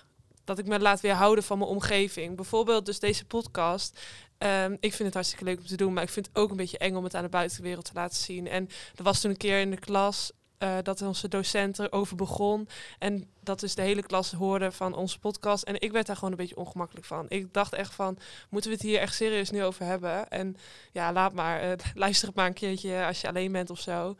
[0.44, 2.36] dat ik me laat weerhouden van mijn omgeving.
[2.36, 4.00] Bijvoorbeeld dus deze podcast.
[4.42, 6.56] Ehm, ik vind het hartstikke leuk om te doen, maar ik vind het ook een
[6.56, 8.48] beetje eng om het aan de buitenwereld te laten zien.
[8.48, 12.68] En er was toen een keer in de klas eh, dat onze docent erover begon.
[12.98, 15.62] En dat dus de hele klas hoorde van onze podcast.
[15.62, 17.26] En ik werd daar gewoon een beetje ongemakkelijk van.
[17.28, 18.18] Ik dacht echt van,
[18.50, 20.28] moeten we het hier echt serieus nu over hebben?
[20.28, 20.56] En
[20.92, 24.16] ja, laat maar, eh, luister het maar een keertje als je alleen bent of zo.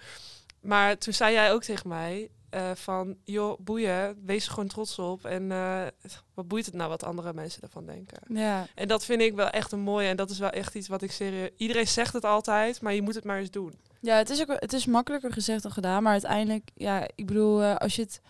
[0.61, 4.99] Maar toen zei jij ook tegen mij eh, van, joh, boeien, wees er gewoon trots
[4.99, 5.25] op.
[5.25, 5.87] En eh,
[6.35, 8.19] wat boeit het nou wat andere mensen ervan denken?
[8.29, 8.67] Ja.
[8.75, 10.09] En dat vind ik wel echt een mooie.
[10.09, 11.51] En dat is wel echt iets wat ik serieus...
[11.57, 13.73] Iedereen zegt het altijd, maar je moet het maar eens doen.
[14.01, 16.03] ja, het is ook het is makkelijker gezegd dan gedaan.
[16.03, 18.21] Maar uiteindelijk, ja, ik bedoel, eh, als je het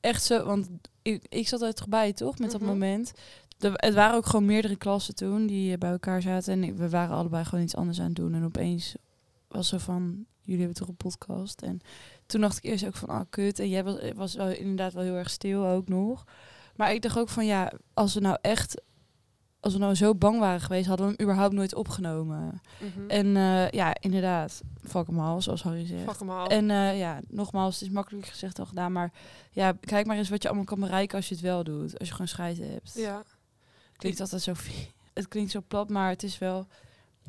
[0.00, 0.44] echt zo...
[0.44, 0.68] Want
[1.02, 2.38] ik, ik zat er toch bij, toch?
[2.38, 2.70] Met dat Mhm.
[2.70, 3.12] moment.
[3.58, 6.62] De, het waren ook gewoon meerdere klassen toen die bij elkaar zaten.
[6.62, 8.34] En we waren allebei gewoon iets anders aan het doen.
[8.34, 8.94] En opeens
[9.48, 11.62] was zo van, jullie hebben toch een podcast?
[11.62, 11.80] En
[12.30, 13.58] toen dacht ik eerst ook van, ah, kut.
[13.58, 16.24] En jij was, was wel inderdaad wel heel erg stil ook nog.
[16.76, 18.80] Maar ik dacht ook van, ja, als we nou echt
[19.60, 22.60] als we nou zo bang waren geweest, hadden we hem überhaupt nooit opgenomen.
[22.78, 23.08] Mhm.
[23.08, 26.16] En eh, ja, inderdaad, fuck hem al, zoals Harry zegt.
[26.16, 26.46] Fuck al.
[26.46, 28.92] En eh, ja, nogmaals, het is makkelijk gezegd dan gedaan.
[28.92, 29.12] Maar
[29.50, 31.98] ja, kijk maar eens wat je allemaal kan bereiken als je het wel doet.
[31.98, 32.92] Als je gewoon scheid hebt.
[32.94, 33.22] ja.
[33.96, 34.54] Klinkt altijd zo...
[35.14, 36.66] Het klinkt zo plat, maar het is wel...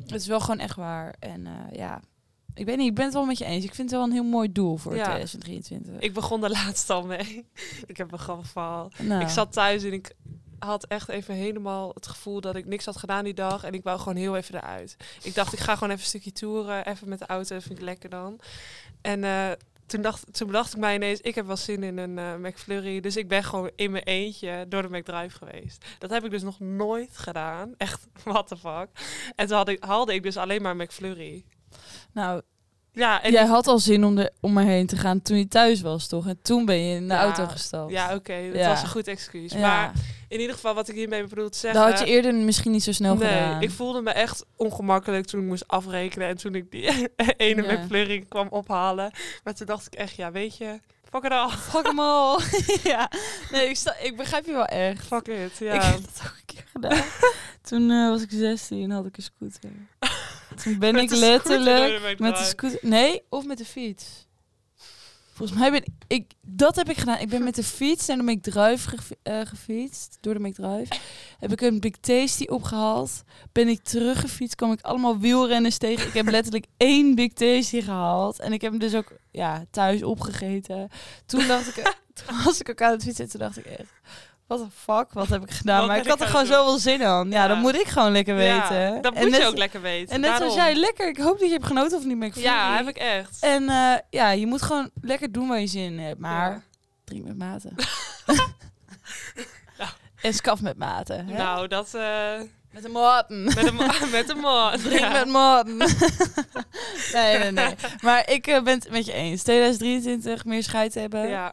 [0.01, 1.15] Het is wel gewoon echt waar.
[1.19, 2.01] En eh, ja,
[2.53, 3.63] ik weet niet, ik ben het wel met je eens.
[3.63, 5.03] Ik vind het wel een heel mooi doel voor Ja.
[5.03, 5.99] 2023.
[5.99, 7.45] Ik begon er laatst al mee.
[7.87, 8.91] ik heb een grappig verhaal.
[8.99, 10.11] Nou, Ik zat thuis en ik
[10.59, 13.63] had echt even helemaal het gevoel dat ik niks had gedaan die dag.
[13.63, 14.97] En ik wou gewoon heel even eruit.
[15.23, 16.85] Ik dacht, ik ga gewoon even een stukje toeren.
[16.85, 18.39] Even met de auto, dat vind ik lekker dan.
[19.01, 19.51] En eh,
[19.85, 22.99] toen, dacht, toen bedacht ik mij ineens, ik heb wel zin in een eh, McFlurry.
[22.99, 25.85] Dus ik ben gewoon in mijn eentje door de McDrive geweest.
[25.99, 27.73] Dat heb ik dus nog nooit gedaan.
[27.77, 28.87] Echt, what the fuck.
[29.35, 31.45] En toen had ik, haalde ik dus alleen maar McFlurry.
[32.13, 32.41] Nou
[32.93, 35.47] Ja, en jij had al zin om, er, om me heen te gaan toen je
[35.47, 36.27] thuis was, toch?
[36.27, 37.91] En toen ben je in de Ja, auto gestapt.
[37.91, 38.69] ja oké, dat Ja.
[38.69, 39.51] was een goed excuus.
[39.51, 39.59] Ja.
[39.59, 39.91] Maar
[40.27, 41.81] in ieder geval, wat ik hiermee bedoel te zeggen...
[41.81, 43.61] Dat had je eerder misschien niet zo snel nee, gedaan.
[43.61, 46.89] ik voelde me echt ongemakkelijk toen ik moest afrekenen en toen ik die
[47.37, 47.73] ene Ja.
[47.73, 49.11] McFlurry kwam ophalen.
[49.43, 50.79] Maar toen dacht ik echt, ja, weet je,
[51.09, 51.49] fuck it al.
[51.49, 52.39] Fuck hem al.
[52.93, 53.09] ja.
[53.51, 55.05] Nee, ik, sta, ik begrijp je wel echt.
[55.07, 55.73] Fuck it, ja.
[55.73, 57.03] Ik heb dat ook een keer gedaan.
[57.61, 59.69] Toen eh, was ik 16 en had ik een scooter.
[60.63, 62.79] Toen ben Met ik letterlijk met de scooter.
[62.81, 64.27] Nee, of met de fiets.
[65.33, 67.19] Volgens mij ben ik dat heb ik gedaan.
[67.19, 70.93] Ik ben met de fiets naar de McDrive gefi- eh, gefietst, door de McDrive.
[71.39, 73.23] Heb ik een Big Tasty opgehaald.
[73.51, 76.07] Ben ik teruggefietst, kwam ik allemaal wielrenners tegen.
[76.07, 80.03] Ik heb letterlijk één Big Tasty gehaald en ik heb hem dus ook ja, thuis
[80.03, 80.89] opgegeten.
[81.25, 81.95] Toen dacht ik,
[82.25, 83.91] toen was ik ook aan het fietsen en toen dacht ik echt,
[84.51, 85.77] wat een fuck, wat heb ik gedaan?
[85.79, 86.53] Wat maar ik had er gewoon doen?
[86.53, 87.29] zoveel zin aan.
[87.29, 87.47] Ja, Ja.
[87.47, 89.01] dat moet ik gewoon lekker Ja, weten.
[89.01, 90.15] dat en moet net, je ook lekker weten.
[90.15, 90.73] En net zoals daarom.
[90.73, 91.07] jij, lekker.
[91.07, 92.49] Ik hoop dat je hebt genoten van die McFlurry.
[92.49, 93.37] Ja, heb ik echt.
[93.41, 96.19] En eh, ja, je moet gewoon lekker doen waar je zin in hebt.
[96.19, 96.61] Maar Ja.
[97.03, 97.69] drink met mate.
[99.77, 99.89] Nou.
[100.21, 101.13] En skaf met mate.
[101.13, 101.23] Hè?
[101.23, 101.93] Nou, dat...
[101.93, 102.39] eh,
[102.71, 103.43] Met de maten.
[103.43, 103.75] met een
[104.11, 104.71] met een man.
[104.77, 105.09] Drink Ja.
[105.11, 105.77] met maten.
[107.13, 107.75] nee, nee, nee.
[108.01, 109.43] Maar ik eh, ben het met je eens.
[109.43, 111.27] 2023 meer scheid hebben.
[111.29, 111.51] Ja,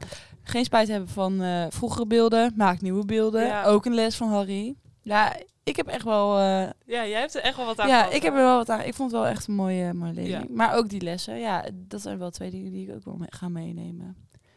[0.48, 2.52] Geen spijt hebben van eh, vroegere beelden.
[2.56, 3.46] Maak nieuwe beelden.
[3.46, 3.64] Ja.
[3.64, 4.74] Ook een les van Harry.
[5.02, 6.38] Ja, ik heb echt wel...
[6.38, 8.56] eh, ja, jij hebt er echt wel wat aan ja, gehad, ik heb er wel
[8.56, 8.80] wat aan.
[8.80, 10.22] Ik vond het wel echt een mooie, mooie.
[10.22, 10.42] Ja.
[10.48, 11.38] Maar ook die lessen.
[11.38, 14.16] Ja, dat zijn wel twee dingen die ik ook wel mee, ga meenemen.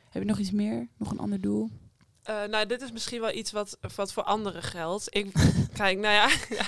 [0.09, 0.87] Heb je nog iets meer?
[0.97, 1.69] Nog een ander doel?
[2.23, 5.15] Eh, nou, dit is misschien wel iets wat, wat voor anderen geldt.
[5.15, 5.31] Ik,
[5.73, 6.27] kijk, nou ja,
[6.59, 6.65] ja,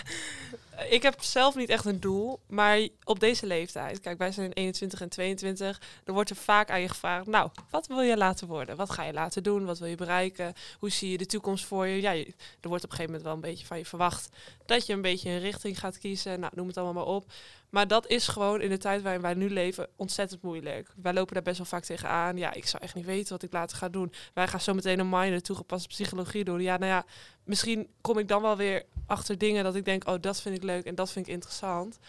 [0.90, 4.54] ik heb zelf niet echt een doel, maar op deze leeftijd, kijk, wij zijn in
[4.54, 8.48] 21 en 22, er wordt er vaak aan je gevraagd, nou, wat wil je laten
[8.48, 8.76] worden?
[8.76, 9.66] Wat ga je laten doen?
[9.66, 10.54] Wat wil je bereiken?
[10.80, 12.02] Hoe zie je de toekomst voor je?
[12.02, 12.26] Ja, er
[12.62, 14.30] wordt op een gegeven moment wel een beetje van je verwacht
[14.66, 16.40] dat je een beetje een richting gaat kiezen.
[16.40, 17.32] Nou, noem het allemaal maar op.
[17.74, 20.90] Maar dat is gewoon in de tijd waarin wij nu leven ontzettend moeilijk.
[21.02, 22.38] Wij lopen daar best wel vaak tegenaan.
[22.38, 24.14] Ja, ik zou echt niet weten wat ik later ga doen.
[24.34, 26.62] Wij gaan zo meteen een minor toegepaste psychologie doen.
[26.62, 27.06] Ja, nou ja,
[27.44, 30.64] misschien kom ik dan wel weer achter dingen dat ik denk, oh, dat vind ik
[30.64, 32.00] leuk en dat vind ik interessant.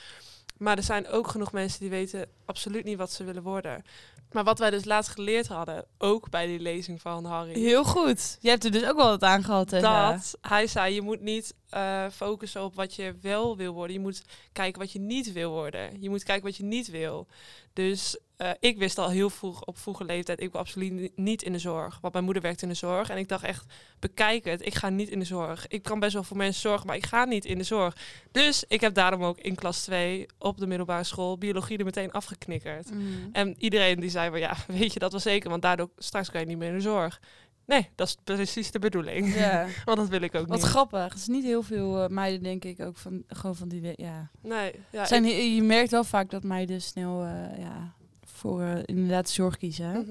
[0.59, 3.85] Maar er zijn ook genoeg mensen die weten absoluut niet wat ze willen worden.
[4.35, 8.38] Maar wat wij dus laatst geleerd hadden, ook bij die lezing van Harry, Heel goed.
[8.40, 11.55] Je hebt er dus ook wel wat aan gehad, dat hij zei, je moet niet
[11.68, 13.97] eh, focussen op wat je wel wil worden.
[13.97, 16.03] Je moet kijken wat je niet wil worden.
[16.03, 17.27] Je moet kijken wat je niet wil.
[17.73, 21.42] Dus eh, ik wist al heel vroeg, op vroege leeftijd, ik wil absoluut ni- niet
[21.42, 21.99] in de zorg.
[22.01, 23.09] Want mijn moeder werkt in de zorg.
[23.11, 23.64] En ik dacht echt,
[23.99, 25.66] bekijk het, ik ga niet in de zorg.
[25.68, 27.97] Ik kan best wel voor mensen zorgen, maar ik ga niet in de zorg.
[28.33, 32.12] Dus ik heb daarom ook in klas 2 op de middelbare school biologie er meteen
[32.12, 32.90] afgeknikkerd.
[32.94, 33.29] Mm.
[33.33, 36.40] En iedereen die zei van ja, weet je dat wel zeker, want daardoor straks kan
[36.40, 37.20] je niet meer in de zorg.
[37.66, 39.35] Nee, dat is precies de bedoeling.
[39.35, 39.66] Ja.
[39.85, 40.66] Want dat wil ik ook Wat niet.
[40.66, 41.03] grappig.
[41.05, 43.92] Het is niet heel veel eh, meiden, denk ik, ook van, gewoon van die...
[43.97, 44.31] Ja.
[44.42, 47.94] Nee, ja, Zijn, ik- je merkt wel vaak dat meiden snel eh, ja,
[48.44, 49.90] voor eh, inderdaad de zorg kiezen.
[49.90, 50.11] Mhm.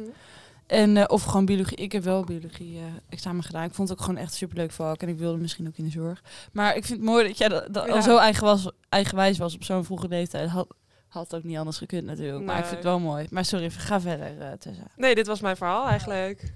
[0.68, 1.78] En, eh, of gewoon biologie.
[1.78, 3.64] Ik heb wel biologie examen gedaan.
[3.64, 5.02] Ik vond het ook gewoon echt superleuk vak.
[5.02, 6.24] En ik wilde misschien ook in de zorg.
[6.52, 7.94] Maar ik vind het mooi dat jij dat, dat Ja.
[7.94, 10.50] al zo eigen was, eigenwijs was op zo'n vroege leeftijd.
[10.50, 10.68] Had,
[11.08, 12.46] had ook niet anders gekund natuurlijk.
[12.46, 13.28] Maar ik vind het wel mooi.
[13.30, 14.88] Maar sorry, ga verder eh, Tessa.
[14.96, 16.54] Nee, dit was mijn verhaal eigenlijk.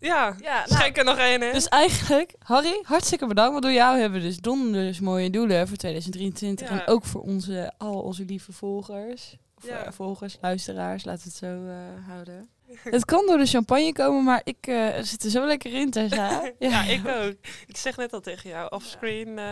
[0.00, 1.52] Ja, Ja, schenk er nog één in.
[1.52, 3.50] Dus eigenlijk, Harry, hartstikke bedankt.
[3.52, 6.68] Want door jou hebben we dus donders mooie doelen voor 2023.
[6.68, 6.80] Ja.
[6.80, 9.36] En ook voor onze, al onze lieve volgers.
[9.62, 9.84] Of Ja.
[9.84, 12.48] eh, volgers, luisteraars, laten we het zo eh, houden.
[12.82, 16.50] Het kan door de champagne komen, maar ik eh, zit er zo lekker in, Tessa.
[16.58, 16.84] ja.
[16.84, 17.34] ik ook.
[17.66, 19.44] Ik zeg net al tegen jou, offscreen, eh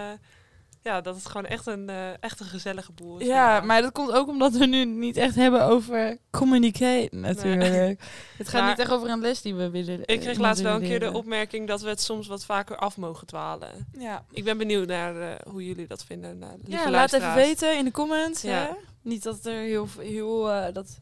[0.82, 3.26] ja, dat het gewoon echt een, eh, echt een gezellige boel is.
[3.26, 8.00] Ja, maar dat komt ook omdat we nu niet echt hebben over communicate natuurlijk.
[8.38, 10.74] Het gaat Maar niet echt over een les die we willen Ik kreeg laatst wel
[10.74, 13.86] een keer de opmerking dat we het soms wat vaker af mogen dwalen.
[13.98, 16.44] Ja, Ik ben benieuwd naar eh, hoe jullie dat vinden.
[16.64, 18.42] ja laat even weten in de comments.
[18.42, 18.50] Ja.
[18.50, 18.70] Hè?
[19.02, 21.00] Niet dat er heel, heel eh, dat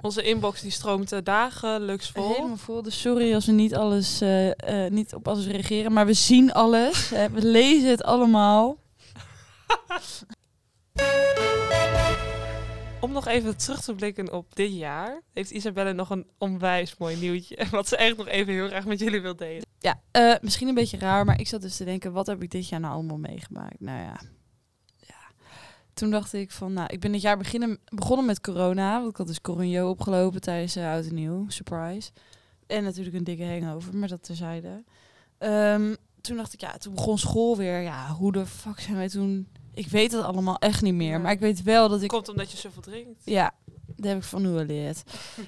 [0.00, 2.28] Onze inbox die stroomt eh, dagelijks vol.
[2.34, 2.82] helemaal vol.
[2.82, 6.52] Dus sorry als we niet alles, eh, eh, niet op alles reageren, maar we zien
[6.52, 7.08] alles.
[7.14, 7.30] hè.
[7.30, 8.76] we lezen het allemaal.
[13.00, 17.16] Om nog even terug te blikken op dit jaar, heeft Isabelle nog een onwijs mooi
[17.16, 17.66] nieuwtje.
[17.70, 19.66] Wat ze echt nog even heel graag met jullie wil delen.
[19.78, 22.50] Ja, eh, misschien een beetje raar, maar ik zat dus te denken, wat heb ik
[22.50, 23.80] dit jaar nou allemaal meegemaakt?
[23.80, 24.20] Nou ja, ja.
[25.94, 28.98] Toen dacht ik van, nou, ik ben dit jaar beginnen, begonnen met corona.
[28.98, 32.10] Want ik had dus coronio opgelopen tijdens uh, Oud en Nieuw, surprise.
[32.66, 34.84] En natuurlijk een dikke hangover, maar dat terzijde.
[35.38, 37.80] Um, toen dacht ik, ja, toen begon school weer.
[37.80, 39.48] Ja, hoe de fuck zijn wij toen...
[39.74, 41.18] Ik weet het allemaal echt niet meer, Ja.
[41.18, 42.08] maar ik weet wel dat ik...
[42.08, 43.22] Komt omdat je zoveel drinkt.
[43.24, 43.52] Ja,
[43.96, 45.02] dat heb ik van nu geleerd.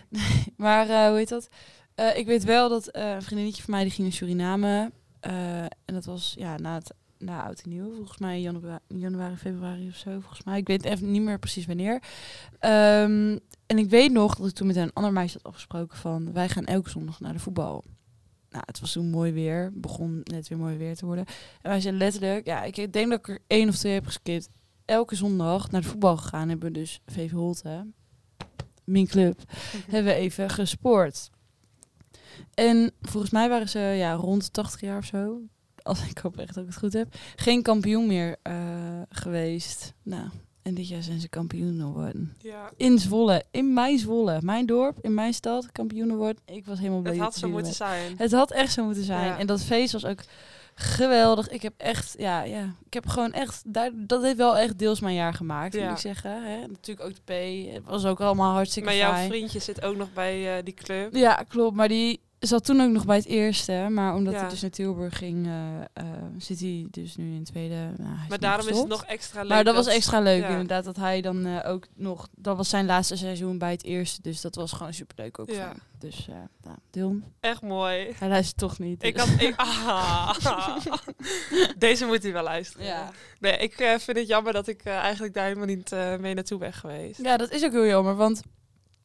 [0.09, 1.49] Nee, maar eh, hoe heet dat?
[1.95, 4.93] Eh, ik weet wel dat een vriendinnetje van mij die ging naar Suriname.
[5.21, 9.89] en dat was ja, na, het, na Oud en Nieuw, volgens mij januari, januari, februari
[9.89, 10.11] of zo.
[10.21, 10.59] Volgens mij.
[10.59, 12.03] Ik weet even niet meer precies wanneer.
[12.59, 16.33] Ehm, en ik weet nog dat ik toen met een ander meisje had afgesproken van...
[16.33, 17.85] wij gaan elke zondag naar de voetbal.
[18.51, 19.71] Nou, het was toen mooi weer.
[19.75, 21.25] begon net weer mooi weer te worden.
[21.63, 22.47] En wij zijn letterlijk...
[22.47, 24.49] Ja, ik denk dat ik er één of twee heb geskipt.
[24.85, 26.49] Elke zondag naar de voetbal gegaan.
[26.49, 27.87] Hebben we dus VV Holte,
[28.85, 29.41] mijn club,
[29.91, 31.31] hebben we even gesport.
[32.55, 35.41] En volgens mij waren ze ja, rond 80 jaar of zo.
[35.83, 37.15] Als ik hoop echt dat ik het goed heb.
[37.37, 38.55] Geen kampioen meer eh,
[39.09, 39.93] geweest.
[40.03, 40.29] Nou,
[40.63, 42.35] en dit jaar zijn ze kampioen geworden.
[42.39, 46.43] Ja, In Zwolle, in mijn Zwolle, mijn dorp, in mijn stad, kampioen geworden.
[46.47, 47.13] Ik was helemaal blij.
[47.15, 48.15] het had zo moeten zijn.
[48.17, 49.27] het had echt zo moeten zijn.
[49.27, 49.39] Ja.
[49.39, 50.21] En dat feest was ook
[50.75, 51.49] geweldig.
[51.49, 52.75] Ik heb echt, ja, ja.
[52.87, 55.83] Ik heb gewoon echt, daar, dat heeft wel echt deels mijn jaar gemaakt, Ja.
[55.83, 56.45] moet ik zeggen.
[56.45, 56.67] Hè?
[56.67, 57.33] Natuurlijk ook de
[57.69, 57.73] P.
[57.75, 59.29] Het was ook allemaal hartstikke Maar jouw fijn.
[59.31, 61.15] vriendje zit ook nog bij eh, die club.
[61.15, 61.77] Ja, klopt.
[61.77, 63.87] Maar die zat toen ook nog bij het eerste.
[63.91, 64.41] Maar omdat Ja.
[64.41, 66.05] hij dus naar Tilburg ging, eh, eh,
[66.39, 67.75] zit hij dus nu in het tweede.
[67.97, 69.51] Nou, Maar daarom is het nog extra leuk.
[69.51, 70.49] Maar dat was extra leuk ja.
[70.49, 70.85] inderdaad.
[70.85, 72.29] Dat hij dan eh, ook nog...
[72.37, 74.23] Dat was zijn laatste seizoen bij het eerste.
[74.23, 75.73] Dus dat was gewoon superleuk ook Ja.
[75.99, 78.13] Dus uh, nou, Dylan, Echt mooi.
[78.19, 79.03] hij luistert toch niet.
[79.03, 79.41] Ik dus- had...
[79.41, 80.35] Ik, ah.
[81.79, 82.87] Deze moet hij wel luisteren.
[82.87, 83.11] Ja.
[83.41, 87.23] Nee, ik vind het jammer dat ik eigenlijk daar helemaal niet mee naartoe ben geweest.
[87.23, 88.43] Ja, dat is ook heel jammer, want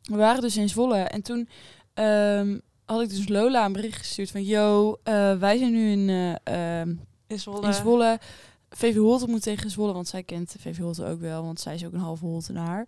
[0.02, 1.50] we waren dus in Zwolle en toen
[1.93, 6.38] ehm, had ik dus Lola een bericht gestuurd van, yo, eh, wij zijn nu in,
[6.43, 6.93] ehm,
[7.28, 7.67] In Zwolle.
[7.67, 8.19] in Zwolle.
[8.69, 11.86] VV Holte moet tegen Zwolle, want zij kent VV Holte ook wel, want zij is
[11.86, 12.88] ook een halve Holtenaar.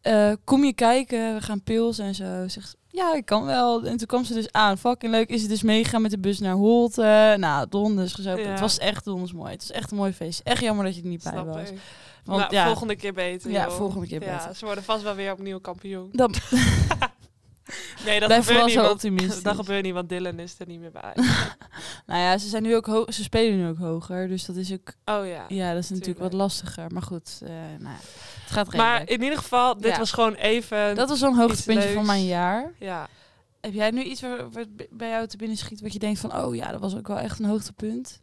[0.00, 2.48] Eh kom je kijken, we gaan pils en zo.
[2.48, 3.84] Zegt, ja, ik kan wel.
[3.84, 4.78] En toen kwam ze dus aan.
[4.78, 5.28] Fucking leuk.
[5.28, 7.34] Is het dus meegegaan met de bus naar Holte.
[7.38, 8.42] Nou, donders gezopen.
[8.42, 8.50] Ja.
[8.50, 9.50] Het was echt donders mooi.
[9.52, 10.40] Het was echt een mooi feest.
[10.40, 11.70] Echt jammer dat je er niet bij was.
[11.70, 11.78] ik.
[12.24, 13.50] Want nou, ja, volgende keer beter.
[13.50, 13.72] ja, joh.
[13.76, 14.54] volgende keer Ja, beter.
[14.56, 16.08] ze worden vast wel weer opnieuw kampioen.
[16.12, 16.34] Dan,
[18.04, 18.74] Nee, dat Blijf gebeurt vooral niet.
[18.74, 19.42] zo optimistisch.
[19.52, 21.12] dat gebeurt niet, want Dylan is er niet meer bij.
[22.06, 24.28] nou ja, ze zijn nu ook ho- ze spelen nu ook hoger.
[24.28, 25.44] Dus dat is ook, Oh ja.
[25.48, 26.18] ja, dat is natuurlijk tuurlijk.
[26.18, 26.92] wat lastiger.
[26.92, 27.96] Maar goed, eh, nou ja,
[28.42, 29.10] het gaat Maar redelijk.
[29.10, 29.98] in ieder geval, dit Ja.
[29.98, 30.94] was gewoon even...
[30.94, 32.72] Dat was zo'n hoogtepuntje van mijn jaar.
[32.78, 33.08] Ja.
[33.60, 34.46] Heb jij nu iets waar,
[34.90, 37.18] bij jou te binnen schiet wat je denkt van, oh ja, dat was ook wel
[37.18, 38.22] echt een hoogtepunt?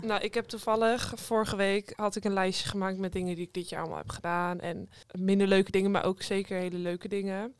[0.00, 3.52] Nou, ik heb toevallig vorige week had ik een lijstje gemaakt met dingen die ik
[3.54, 4.60] dit jaar allemaal heb gedaan.
[4.60, 7.54] En minder leuke dingen, maar ook zeker hele leuke dingen.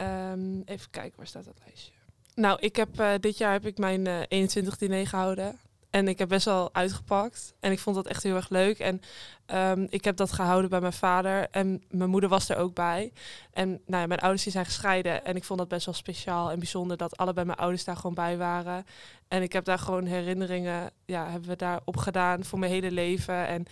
[0.00, 1.92] Ehm, even kijken, waar staat dat lijstje?
[2.34, 5.58] Nou, ik heb eh, dit jaar heb ik mijn eh 21 diner gehouden.
[5.90, 7.54] En ik heb best wel uitgepakt.
[7.60, 8.78] En ik vond dat echt heel erg leuk.
[8.78, 9.00] En
[9.46, 11.48] ehm, ik heb dat gehouden bij mijn vader.
[11.50, 13.12] En mijn moeder was er ook bij.
[13.52, 15.24] En nou ja, mijn ouders die zijn gescheiden.
[15.24, 18.14] En ik vond dat best wel speciaal en bijzonder dat allebei mijn ouders daar gewoon
[18.14, 18.86] bij waren.
[19.28, 22.90] En ik heb daar gewoon herinneringen, ja, hebben we daar op gedaan voor mijn hele
[22.90, 23.46] leven.
[23.46, 23.66] En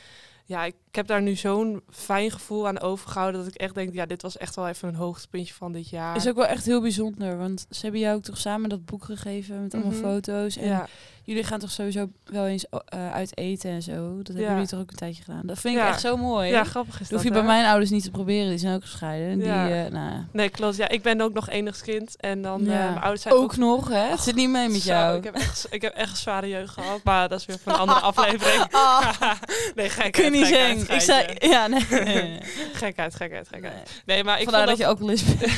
[0.49, 3.95] ja, ik, ik heb daar nu zo'n fijn gevoel aan overgehouden dat ik echt denk,
[3.95, 6.17] ja, dit was echt wel even een hoogtepuntje van dit jaar.
[6.17, 9.05] Is ook wel echt heel bijzonder, want ze hebben jou ook toch samen dat boek
[9.05, 10.01] gegeven met allemaal Mhm.
[10.01, 10.57] foto's.
[10.57, 10.87] En ja,
[11.29, 14.17] jullie gaan toch sowieso wel eens eh, uit eten en zo.
[14.23, 15.43] Dat hebben jullie toch ook een tijdje gedaan.
[15.45, 16.51] Dat vind ik echt zo mooi.
[16.51, 17.19] ja, grappig is dat dat.
[17.19, 17.45] hoef je hè?
[17.45, 19.39] bij mijn ouders niet te proberen, die zijn ook gescheiden.
[19.39, 20.77] Die, eh, nou, Nee, klopt.
[20.77, 22.17] Ja, ik ben ook nog enigskind.
[22.17, 22.69] En dan, Ja.
[22.85, 24.09] mijn ouders zijn ook nog, hè?
[24.11, 25.17] Het zit niet mee met Zo, jou.
[25.17, 27.73] ik, heb echt, ik heb echt een zware jeugd gehad, maar dat is weer voor
[27.73, 28.65] een andere aflevering.
[29.75, 30.95] nee, gekheid, Kun je niet zeggen.
[30.95, 31.81] Ik zei, ja, nee.
[32.73, 34.03] Gekheid, gekheid, gekheid.
[34.07, 34.25] Nee.
[34.25, 35.53] Maar ik Vandaar dat vond je alcoholist bent.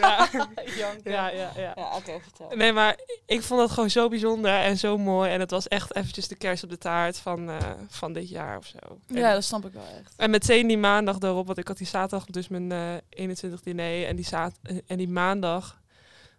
[0.00, 0.28] Ja,
[1.04, 1.72] ja, ja, ja.
[1.76, 2.50] Ja, oké, vertel.
[2.56, 5.30] Nee, maar ik vond dat gewoon zo bijzonder en zo mooi.
[5.30, 7.56] En het was echt eventjes de kers op de taart van, eh,
[7.88, 8.78] van dit jaar of zo.
[9.08, 10.12] En, Ja, dat snap ik wel echt.
[10.16, 14.06] en meteen die maandag daarop, want ik had die zaterdag dus mijn eh 21 diner.
[14.06, 14.52] En die, zaad,
[14.86, 15.80] en die maandag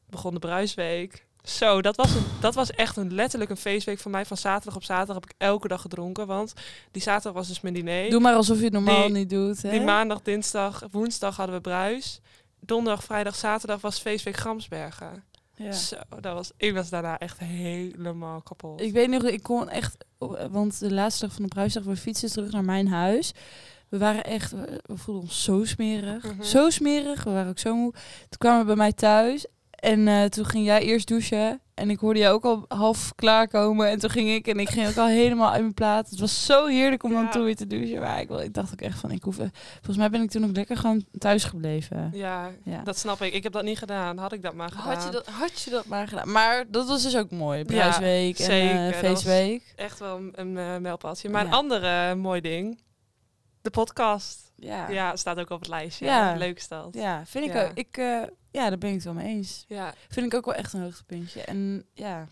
[0.10, 1.26] begon de bruisweek.
[1.44, 4.26] Zo, dat was, een, dat was echt een, letterlijk een feestweek voor mij.
[4.26, 6.28] Van zaterdag op zaterdag heb ik elke dag gedronken.
[6.28, 6.54] Want
[6.92, 8.10] die zaterdag was dus mijn diner.
[8.10, 9.62] Doe maar alsof je het normaal Die- niet doet.
[9.62, 9.70] Hè?
[9.70, 12.20] Die maandag, dinsdag, woensdag hadden we bruis.
[12.66, 15.24] Donderdag, vrijdag, zaterdag was feestweek Gramsbergen.
[15.56, 15.72] ja.
[15.72, 18.82] Zo, dat was, ik was daarna echt helemaal kapot.
[18.82, 19.98] Ik weet nog, ik kon echt,
[20.52, 23.34] want de laatste dag van de bruisdag, we fietsen terug naar mijn huis.
[23.90, 26.24] We waren echt, we we voelden ons zo smerig.
[26.24, 26.44] Mhm.
[26.44, 27.92] Zo smerig, we waren ook zo moe.
[27.92, 29.46] Toen kwamen we bij mij thuis
[29.84, 31.62] en eh, toen ging jij eerst douchen.
[31.74, 33.90] En ik hoorde jou ook al half klaarkomen.
[33.90, 36.10] En toen ging ik en ik ging ook al helemaal uit mijn plaat.
[36.10, 37.30] Het was zo heerlijk om dan Ja.
[37.30, 38.00] toen weer te douchen.
[38.00, 39.40] Maar ik, ik dacht ook echt van, ik hoef...
[39.40, 42.10] eh, Volgens mij ben ik toen ook lekker gewoon thuis gebleven.
[42.14, 42.84] Ja, Ja.
[42.84, 43.34] dat snap ik.
[43.34, 44.18] Ik heb dat niet gedaan.
[44.18, 44.94] Had ik dat maar gedaan.
[44.94, 46.32] Had je, dat, had je dat maar gedaan?
[46.32, 47.64] Maar dat was dus ook mooi.
[47.66, 49.74] Bruisweek en eh, Dat was- feestweek.
[49.76, 51.30] Echt wel een, eh, mijlpaaltje.
[51.30, 51.54] Maar een Ja.
[51.56, 52.80] andere mooi ding.
[53.62, 54.43] De podcast.
[54.64, 54.90] Ja.
[54.90, 56.06] Ja, staat ook op het lijstje.
[56.06, 56.36] Ja.
[56.38, 56.88] Leuk is dat.
[56.92, 57.64] Ja, vind ik Ja.
[57.64, 57.72] ook.
[57.74, 58.22] Ik, eh,
[58.52, 59.66] ja, daar ben ik het wel mee eens.
[59.68, 59.94] Ja.
[60.10, 61.42] Vind ik ook wel echt een hoogtepuntje.
[61.42, 62.28] En ja,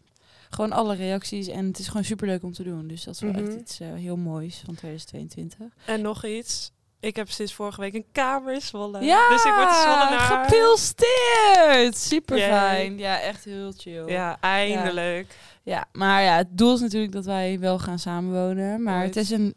[0.50, 1.48] gewoon alle reacties.
[1.48, 2.88] En het is gewoon superleuk om te doen.
[2.88, 3.46] Dus dat is wel Mhm.
[3.46, 5.68] echt iets eh, heel moois van 2022.
[5.86, 6.72] En nog iets.
[7.00, 9.00] Ik heb sinds vorige week een kamer in Zwolle.
[9.04, 10.46] Ja, Dus ik word de Zwollenaar.
[10.46, 11.98] gepilsteerd.
[11.98, 12.98] Super fijn.
[12.98, 14.08] Ja, echt heel chill.
[14.12, 15.36] Ja, eindelijk.
[15.64, 18.84] Ja, maar ja, het doel is natuurlijk dat wij wel gaan samenwonen.
[18.84, 19.56] Maar het is een...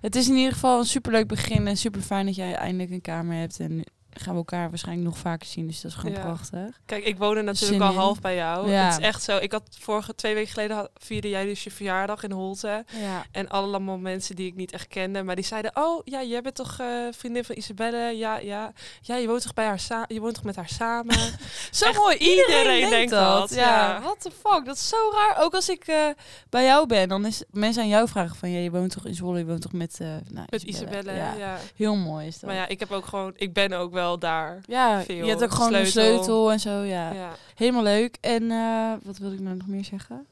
[0.00, 1.66] Het is in ieder geval een superleuk begin.
[1.66, 3.60] En super fijn dat jij eindelijk een kamer hebt.
[3.60, 3.84] En
[4.22, 5.66] gaan we elkaar waarschijnlijk nog vaker zien.
[5.66, 6.20] Dus dat is gewoon Ja.
[6.20, 6.80] prachtig.
[6.86, 7.98] Kijk, ik woonde natuurlijk Zin al in.
[7.98, 8.70] half bij jou.
[8.70, 8.84] Ja.
[8.84, 9.36] Het is echt zo.
[9.36, 12.84] Ik had vorige twee weken geleden had- vierde jij dus je verjaardag in Holte.
[13.00, 13.24] Ja.
[13.30, 15.22] En allemaal mensen die ik niet echt kende.
[15.22, 18.16] Maar die zeiden, oh ja, jij bent toch eh, vriendin van Isabelle?
[18.16, 18.72] Ja, ja.
[19.00, 21.14] Ja, je woont toch, bij haar sa- je woont toch met haar samen?
[21.70, 22.16] Zo Echt mooi.
[22.16, 23.48] Iedereen, iedereen denkt, dat.
[23.48, 24.00] dat, Ja.
[24.02, 24.64] What the fuck.
[24.64, 25.36] Dat is zo raar.
[25.44, 26.06] Ook als ik eh,
[26.50, 29.14] bij jou ben, dan is mensen aan jou vragen van, ja, je woont toch in
[29.14, 31.34] Zwolle, je woont toch met, eh nou, met Isabelle, ja.
[31.38, 31.58] Ja.
[31.76, 32.42] Heel mooi is dat.
[32.50, 34.60] Maar ja, ik heb ook gewoon, ik ben ook wel daar.
[34.66, 35.24] Ja, veel.
[35.24, 36.14] je hebt ook gewoon een Sleutel.
[36.22, 37.12] sleutel en zo, ja.
[37.12, 37.32] Ja.
[37.54, 38.18] Helemaal leuk.
[38.20, 40.26] En eh, wat wilde ik nou nog meer zeggen?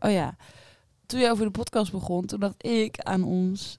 [0.00, 0.36] Oh ja,
[1.06, 3.78] toen je over de podcast begon, toen dacht ik aan ons,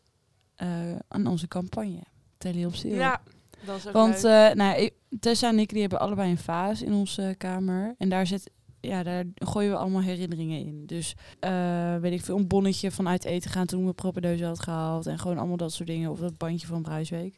[0.55, 0.67] eh,
[1.07, 2.03] aan onze campagne.
[2.37, 2.95] Telly op stil.
[2.95, 3.21] Ja,
[3.65, 4.55] dat is ook Want leuk.
[4.55, 7.95] nou, ik, Tessa en ik die hebben allebei een vaas in onze kamer.
[7.97, 10.83] En daar zit, ja, daar gooien we allemaal herinneringen in.
[10.85, 14.59] Dus eh, weet ik veel, een bonnetje van uit eten gaan toen we propedeuse had
[14.59, 15.05] gehaald.
[15.05, 16.11] En gewoon allemaal dat soort dingen.
[16.11, 17.37] Of dat bandje van Bruisweek.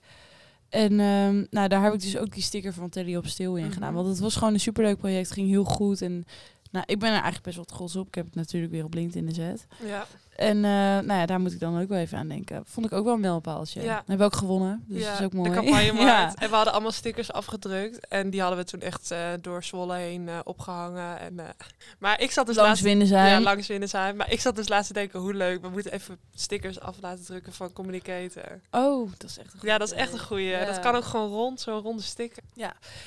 [0.70, 3.64] En ehm, nou, daar heb ik dus ook die sticker van Telly op stil in
[3.64, 3.74] Mhm.
[3.74, 3.94] gedaan.
[3.94, 5.32] Want het was gewoon een superleuk project.
[5.32, 6.02] ging heel goed.
[6.02, 6.26] En
[6.72, 8.08] nou, ik ben er eigenlijk best wel trots op.
[8.08, 9.68] Ik heb het natuurlijk weer op LinkedIn gezet.
[9.86, 10.08] ja.
[10.38, 12.64] En eh, nou ja, daar moet ik dan ook wel even aan denken.
[12.66, 13.82] Vond ik ook wel een mijlpaaltje.
[13.82, 13.96] Ja.
[13.96, 14.84] Hebben we ook gewonnen.
[14.88, 15.50] Dus ja, dat is ook mooi.
[15.50, 16.06] De campagnemarkt.
[16.18, 16.34] Ja.
[16.36, 18.08] En we hadden allemaal stickers afgedrukt.
[18.08, 21.20] En die hadden we toen echt eh, door Zwolle heen eh, opgehangen.
[21.20, 21.40] En,
[22.00, 22.84] maar ik zat dus Langs laatst...
[22.84, 23.32] winnen zijn.
[23.32, 24.16] Ja, langs winnen zijn.
[24.16, 25.62] Maar ik zat dus laatst te denken, hoe leuk.
[25.62, 28.62] We moeten even stickers af laten drukken van Communicator.
[28.72, 30.48] Oh, dat is echt een Ja, dat is echt een goeie.
[30.48, 30.66] Ja.
[30.66, 32.44] Dat kan ook gewoon rond, zo'n ronde sticker.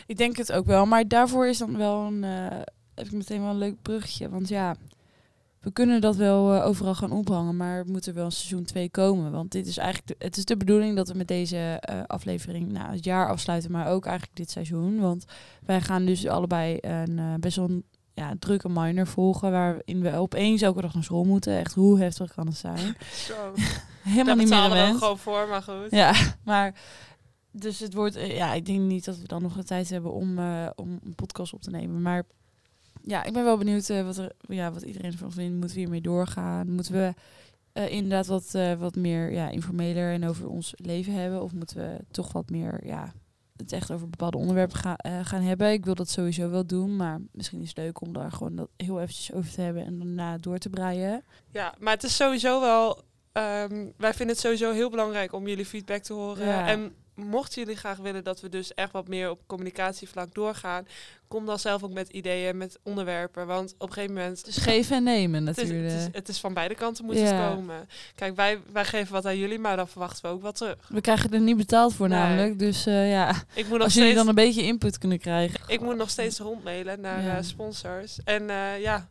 [0.07, 0.87] Ik denk het ook wel.
[0.87, 2.23] Maar daarvoor is dan wel een...
[2.95, 4.29] heb ik meteen wel een leuk bruggetje.
[4.29, 4.77] Want ja,
[5.61, 7.57] we kunnen dat wel eh, overal gaan ophangen.
[7.57, 9.33] Maar er moet er wel een seizoen 2 komen.
[9.33, 10.09] Want dit is eigenlijk...
[10.09, 13.71] De, het is de bedoeling dat we met deze eh, aflevering nou, het jaar afsluiten.
[13.71, 15.01] Maar ook eigenlijk dit seizoen.
[15.01, 15.25] Want
[15.67, 19.51] wij gaan dus allebei een eh, best wel een ja, drukke minor volgen.
[19.51, 21.59] Waarin we opeens elke dag naar school moeten.
[21.59, 22.97] Echt, hoe heftig kan het zijn?
[23.29, 23.35] Zo.
[24.03, 24.99] Helemaal Daar niet meer we gewend.
[24.99, 25.91] gewoon voor, maar goed.
[25.91, 26.75] Ja, maar
[27.51, 30.39] dus het wordt, ja, ik denk niet dat we dan nog de tijd hebben om,
[30.75, 32.03] om een podcast op te nemen.
[32.03, 32.25] Maar
[33.03, 35.57] ja, ik ben wel benieuwd eh, wat, er, ja, wat iedereen ervan vindt.
[35.57, 36.71] Moeten we hiermee doorgaan?
[36.71, 37.15] Moeten we
[37.73, 41.43] eh, inderdaad wat, eh, wat meer ja, informeler en over ons leven hebben?
[41.43, 43.13] Of moeten we toch wat meer ja,
[43.57, 45.73] het echt over bepaalde onderwerpen ga, gaan hebben?
[45.73, 48.69] Ik wil dat sowieso wel doen, maar misschien is het leuk om daar gewoon dat
[48.77, 51.25] heel eventjes over te hebben en daarna door te breien.
[51.51, 53.03] Ja, maar het is sowieso wel.
[53.33, 56.47] ehm, wij vinden het sowieso heel belangrijk om jullie feedback te horen.
[56.47, 56.67] Ja.
[56.67, 56.95] En
[57.27, 60.87] mochten jullie graag willen dat we dus echt wat meer op communicatievlak doorgaan,
[61.29, 63.47] kom dan zelf ook met ideeën, met onderwerpen.
[63.47, 64.45] Want op een gegeven moment.
[64.45, 65.93] Dus geven en nemen het, is, natuurlijk.
[65.93, 67.23] het, is, het is van beide kanten moet Ja.
[67.23, 67.89] het komen.
[68.15, 70.89] Kijk, wij, wij geven wat aan jullie, maar dan verwachten we ook wat terug.
[70.89, 72.19] We krijgen er niet betaald voor Nee.
[72.19, 72.59] namelijk.
[72.59, 75.61] Dus eh, ja, Ik moet nog als jullie steeds, dan een beetje input kunnen krijgen.
[75.67, 77.37] ik moet nog steeds rondmailen naar Ja.
[77.37, 78.19] eh, sponsors.
[78.25, 79.09] En eh, ja.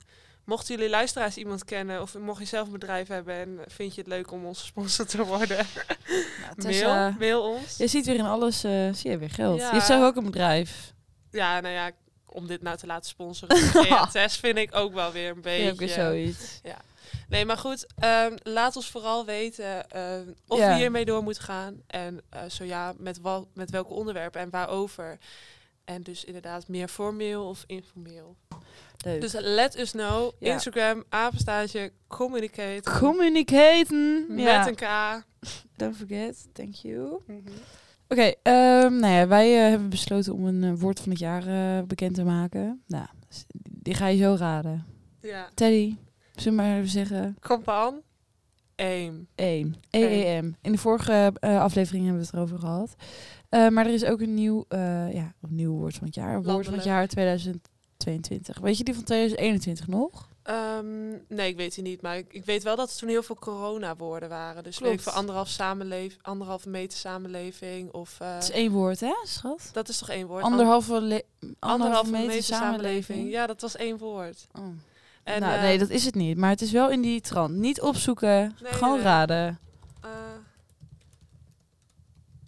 [0.50, 4.02] Mochten jullie luisteraars iemand kennen of mocht je zelf een bedrijf hebben en vind je
[4.02, 5.58] het leuk om onze sponsor te worden,
[6.08, 7.78] Nou, mail, Tessa, mail ons.
[7.78, 9.60] je ziet weer in alles, eh, zie je weer geld.
[9.60, 9.66] Ja.
[9.68, 10.94] Je hebt zelf ook een bedrijf.
[11.32, 11.92] Ja, nou ja,
[12.26, 13.86] om dit nou te laten sponsoren.
[13.88, 15.72] ja, Tess vind ik ook wel weer een Je beetje.
[15.72, 16.62] ook weer zoiets.
[17.30, 20.68] Nee, maar goed, ehm, laat ons vooral weten ehm, of Ja.
[20.70, 21.82] we hiermee door moeten gaan.
[21.88, 25.18] En eh, zo ja, met, wel, met welke onderwerpen en waarover.
[25.86, 28.36] En dus inderdaad meer formeel of informeel.
[29.06, 29.22] Leuk.
[29.22, 30.32] Dus let us know.
[30.40, 30.54] Ja.
[30.54, 32.82] Instagram, apenstaartje, communicate.
[33.00, 34.26] Communicaten.
[34.30, 34.68] met Ja.
[34.68, 34.88] een K.
[35.78, 36.48] Don't forget.
[36.54, 37.22] Thank you.
[37.28, 37.40] Mhm.
[38.08, 41.48] Oké, ehm, nou ja, wij eh, hebben besloten om een eh, woord van het jaar
[41.48, 42.84] eh, bekend te maken.
[42.88, 43.06] Nou,
[43.70, 44.86] die ga je zo raden.
[45.22, 45.50] Ja.
[45.54, 45.96] Teddy,
[46.36, 47.38] zullen we maar even zeggen?
[47.40, 48.02] Kompan.
[48.76, 49.28] Aim.
[49.36, 49.76] EEM.
[49.90, 50.56] EEM.
[50.62, 52.96] In de vorige aflevering hebben we het erover gehad.
[53.50, 56.44] Eh, maar er is ook een nieuw, ja, een nieuw woord van het jaar.
[56.44, 57.08] Woord van het jaar
[58.00, 58.60] 2022.
[58.60, 60.28] Weet je die van 2021 nog?
[60.44, 62.02] Ehm, nee, ik weet het niet.
[62.02, 64.64] Maar ik, ik weet wel dat er toen heel veel corona-woorden waren.
[64.64, 65.02] Dus Klopt.
[65.02, 67.92] voor anderhalf, samenleef, anderhalve meter samenleving.
[67.92, 69.70] Of, eh, Het is één woord, hè, schat?
[69.72, 70.44] dat is toch één woord?
[70.44, 71.26] Anderhalve, anderhalve,
[71.60, 73.32] anderhalve meter, samenleving.
[73.32, 74.48] Ja, dat was één woord.
[74.58, 74.64] Oh.
[75.24, 76.38] En, nou, eh, nee, dat is het niet.
[76.38, 77.54] Maar het is wel in die trant.
[77.56, 79.04] Niet opzoeken, Nee, gewoon nee.
[79.04, 79.60] raden.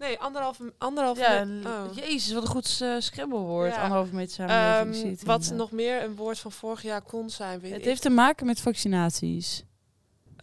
[0.01, 1.95] Eh, nee, anderhalve, anderhalve Ja, oh.
[1.95, 3.73] jezus, wat een goed uh, scrabblewoord.
[3.73, 3.81] Ja.
[3.81, 5.03] Anderhalve meter samenleving.
[5.03, 7.85] Ehm, het wat nog meer een woord van vorig jaar kon zijn, weet Het ik.
[7.85, 9.63] heeft te maken met vaccinaties.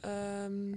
[0.00, 0.74] Ehm,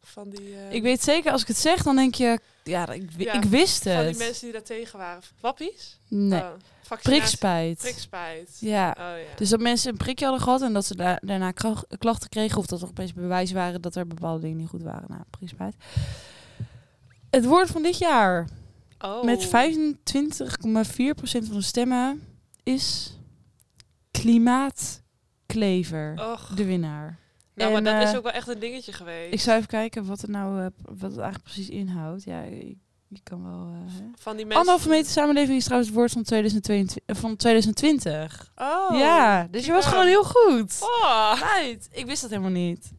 [0.00, 2.38] van die, eh, Ik weet zeker, als ik het zeg, dan denk je...
[2.64, 4.18] Ja, ik, Ja, ik wist van die het.
[4.18, 5.22] mensen die daar tegen waren.
[5.40, 5.98] Wappies?
[6.08, 6.48] Nee, Oh,
[6.82, 7.78] vaccinatie- prikspijt.
[7.78, 8.56] Prikspijt.
[8.60, 8.90] Ja.
[8.90, 9.36] Oh ja.
[9.36, 11.50] Dus dat mensen een prikje hadden gehad en dat ze da- daarna
[11.98, 12.58] klachten kregen...
[12.58, 15.04] of dat er opeens bewijs waren dat er bepaalde dingen niet goed waren.
[15.08, 15.74] Nou, prikspijt.
[17.36, 18.48] Het woord van dit jaar
[18.98, 19.22] oh.
[19.22, 19.50] met 25,4%
[21.22, 22.22] van de stemmen
[22.62, 23.18] is
[24.10, 26.30] klimaatklever.
[26.32, 26.52] Och.
[26.54, 27.18] De winnaar.
[27.54, 29.32] Nou, En, maar dat is eh, ook wel echt een dingetje geweest.
[29.32, 32.24] Ik zou even kijken wat het nou eh, wat het eigenlijk precies inhoudt.
[32.24, 32.76] Ja, je
[33.22, 33.72] kan wel.
[33.72, 33.78] eh,
[34.14, 34.60] van die mensen.
[34.60, 38.52] Anderhalve meter samenleving is trouwens het woord van 2022, eh, van 2020.
[38.56, 38.98] Oh.
[38.98, 39.90] ja, dus je was ja.
[39.90, 40.78] gewoon heel goed.
[40.80, 41.32] Oh.
[41.34, 41.88] Right.
[41.90, 42.92] Ik wist dat helemaal niet.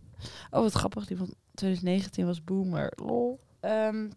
[0.51, 1.05] Oh, wat grappig.
[1.05, 2.93] Die van 2019 was boomer.
[2.95, 3.39] Lol.
[3.59, 4.07] Ehm,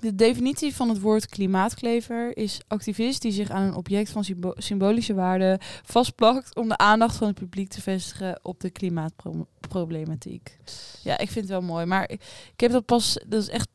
[0.00, 4.54] de definitie van het woord klimaatklever is activist die zich aan een object van symbo-
[4.56, 10.58] symbolische waarde vastplakt om de aandacht van het publiek te vestigen op de klimaatproblematiek.
[11.02, 13.68] Ja, ik vind het wel mooi, maar ik heb dat pas, dat is echt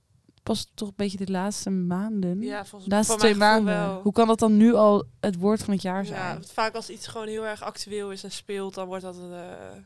[0.43, 2.41] pas toch een beetje de laatste maanden.
[2.41, 3.73] Ja, volgens de laatste twee maanden.
[3.73, 4.01] wel.
[4.01, 6.19] Hoe kan dat dan nu al het woord van het jaar zijn?
[6.19, 9.31] Ja, vaak als iets gewoon heel erg actueel is en speelt, dan wordt dat, het,
[9.31, 9.39] eh,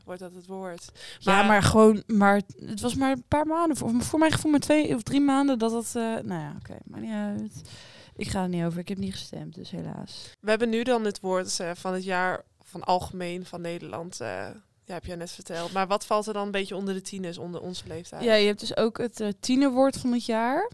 [0.06, 0.92] wordt dat het woord.
[1.20, 3.78] Ja, maar gewoon, maar het was maar een paar maanden.
[3.78, 6.78] Voor, voor mijn gevoel maar twee of drie maanden dat dat, eh, nou ja, oké,
[6.84, 7.62] maar niet uit.
[8.16, 10.32] Ik ga er niet over, ik heb niet gestemd, dus helaas.
[10.40, 14.20] We hebben nu dan het woord eh, van het jaar van algemeen van Nederland.
[14.88, 15.72] Ja, heb je net verteld.
[15.72, 18.24] Maar wat valt er dan een beetje onder de tieners, onder onze leeftijd?
[18.24, 20.72] Ja, je hebt dus ook het eh tienerwoord van het jaar.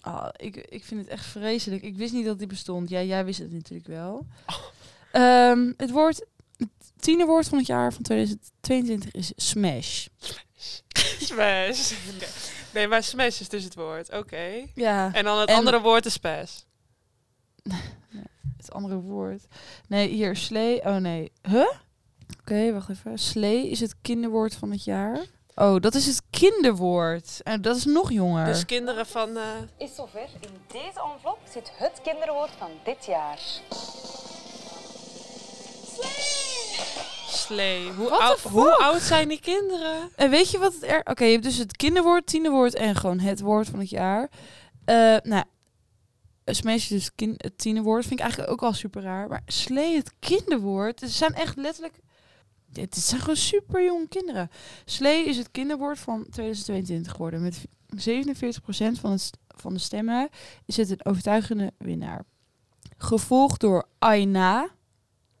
[0.00, 1.82] Ah, ik, ik vind het echt vreselijk.
[1.82, 2.88] Ik wist niet dat die bestond.
[2.88, 4.26] Ja, jij wist het natuurlijk wel.
[5.12, 10.06] Ehm, het woord, het tienerwoord van het jaar van 2022 is smash.
[11.18, 11.92] Smash.
[12.18, 12.28] Nee.
[12.74, 14.12] nee, maar smash is dus het woord.
[14.12, 14.64] Oké.
[14.74, 15.12] Ja.
[15.12, 16.66] En dan het En- andere woord is spes.
[18.56, 19.42] het andere woord.
[19.88, 20.80] Nee, hier, slee.
[20.80, 21.32] Oh nee.
[21.42, 21.68] Huh?
[22.40, 23.18] Oké, wacht even.
[23.18, 25.24] Slee is het kinderwoord van het jaar.
[25.54, 27.40] Oh, dat is het kinderwoord.
[27.42, 28.44] En dat is nog jonger.
[28.44, 29.36] Dus kinderen van...
[29.36, 29.42] eh,
[29.76, 30.28] Is zover.
[30.40, 33.38] In deze envelop zit het kinderwoord van dit jaar.
[37.28, 37.90] slee.
[37.92, 40.10] Hoe, oud, hoe oud zijn die kinderen?
[40.16, 41.00] En weet je wat het er...
[41.04, 44.28] Oké, je hebt dus het kinderwoord, tienerwoord en gewoon het woord van het jaar.
[44.84, 45.44] Eh nou,
[46.44, 48.02] smash is dus kin het tienerwoord.
[48.06, 49.28] Vind ik eigenlijk ook al super raar.
[49.28, 51.00] Maar slee het kinderwoord.
[51.00, 51.94] Ze zijn echt letterlijk...
[52.80, 54.50] Het zijn gewoon super jonge kinderen.
[54.84, 57.42] Slee is het kinderwoord van 2022 geworden.
[57.42, 57.64] Met
[57.96, 60.28] 47% van, het, van de stemmen
[60.66, 62.24] is het een overtuigende winnaar.
[62.96, 64.68] Gevolgd door Aina.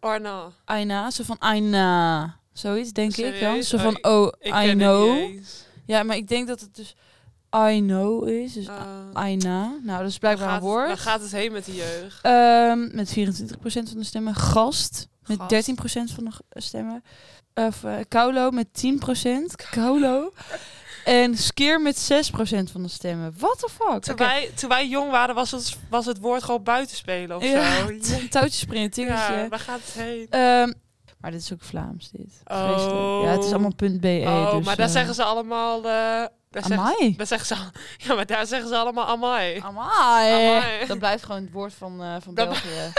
[0.00, 0.50] Arna.
[0.64, 2.36] Aina, zo van Aina.
[2.52, 3.56] Zoiets, denk ik dan.
[3.56, 5.30] Oh, van, oh, Ik I know.
[5.84, 6.96] Ja, maar ik denk dat het dus
[7.56, 8.52] I know is.
[8.52, 9.78] Dus Uh, Aina.
[9.82, 10.86] Nou, dat is blijkbaar een gaat, woord.
[10.86, 12.22] waar gaat het heen met de jeugd?
[12.22, 14.34] Ehm, met 24% van de stemmen.
[14.34, 15.08] Gast.
[15.28, 16.10] Met Gast.
[16.10, 17.04] 13% van de stemmen.
[17.54, 18.88] Of eh Kaulo met 10%.
[19.70, 20.32] Kaulo.
[21.04, 23.34] en Skeer met 6% van de stemmen.
[23.38, 24.02] What the fuck?
[24.02, 27.76] Toen, wij, toen wij jong waren, was het, was het woord gewoon buitenspelen of Ja,
[27.76, 27.86] zo.
[27.98, 29.32] t- touwtjes springen, tikkertje.
[29.34, 30.26] Ja, waar gaat het heen?
[30.30, 30.72] Ehm,
[31.20, 32.40] maar dit is ook Vlaams, dit.
[32.44, 33.22] Vreselijk.
[33.24, 34.22] Ja, het is allemaal .be.
[34.24, 35.76] oh, dus, maar daar zeggen ze allemaal...
[35.78, 37.14] eh daar, zeggen, Amai.
[37.18, 37.54] zeggen ze,
[38.06, 39.58] ja, maar daar zeggen ze allemaal amai.
[39.60, 40.32] Amai.
[40.32, 40.86] Amai.
[40.86, 42.92] Dat blijft gewoon het woord van, eh, van België.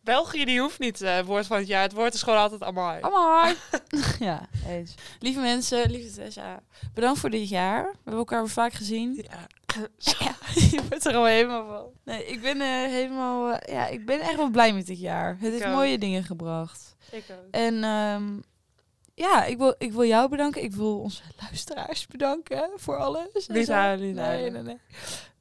[0.00, 1.82] België die hoeft niet het woord van het jaar.
[1.82, 3.02] Het woord is gewoon altijd amai.
[3.02, 3.54] Amai.
[4.18, 4.94] ja, eens.
[5.18, 6.62] Lieve mensen, lieve Tessa.
[6.94, 7.82] Bedankt voor dit jaar.
[7.82, 9.14] We hebben elkaar weer vaak gezien.
[9.14, 9.46] Ja.
[9.98, 11.86] Ja, je bent er al helemaal van.
[12.04, 13.52] Nee, ik ben eh, helemaal...
[13.52, 15.36] eh, ja, ik ben echt wel blij met dit jaar.
[15.40, 15.74] Het heeft ook.
[15.74, 16.96] mooie dingen gebracht.
[17.10, 17.50] Ik ook.
[17.50, 18.38] En ehm,
[19.14, 20.62] ja, ik wil, ik wil jou bedanken.
[20.62, 23.46] Ik wil onze luisteraars bedanken voor alles.
[23.46, 23.72] Niet zo.
[23.72, 24.78] huilen, niet nee, nee, nee.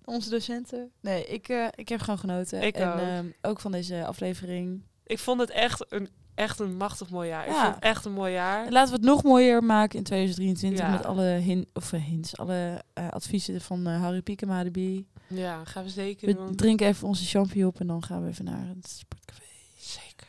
[0.08, 0.91] Onze docenten.
[1.01, 2.62] Nee, ik, eh, ik heb gewoon genoten.
[2.64, 2.99] Ik en ook.
[2.99, 4.82] ehm, ook van deze aflevering.
[5.05, 7.45] Ik vond het echt een, echt een machtig mooi jaar.
[7.47, 7.62] Ik Ja.
[7.64, 8.66] vond het echt een mooi jaar.
[8.66, 10.91] En laten we het nog mooier maken in 2023 Ja.
[10.91, 15.08] met alle hin of, eh, hints, alle eh, adviezen van Harry Piekema de Bie.
[15.28, 16.55] Ja, gaan we zeker We doen.
[16.55, 19.41] drinken even onze champagne op en dan gaan we even naar het sportcafé.
[19.78, 20.28] Zeker.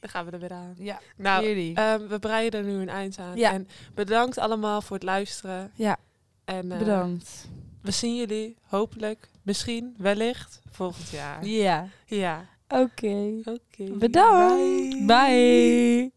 [0.00, 0.74] Dan gaan we er weer aan.
[0.78, 1.74] Ja, Nou, jullie.
[1.76, 3.36] ehm, we breiden er nu een eind aan.
[3.36, 3.52] Ja.
[3.52, 5.70] En bedankt allemaal voor het luisteren.
[5.74, 5.96] ja,
[6.44, 7.48] En eh, bedankt
[7.84, 11.46] we zien jullie hopelijk, misschien, wellicht volgend jaar.
[11.46, 11.88] Ja.
[12.06, 12.48] Ja.
[12.68, 13.40] Oké.
[13.44, 13.92] Oké.
[13.98, 15.06] Bedankt.
[15.06, 15.06] Bye.
[15.06, 16.12] Bye.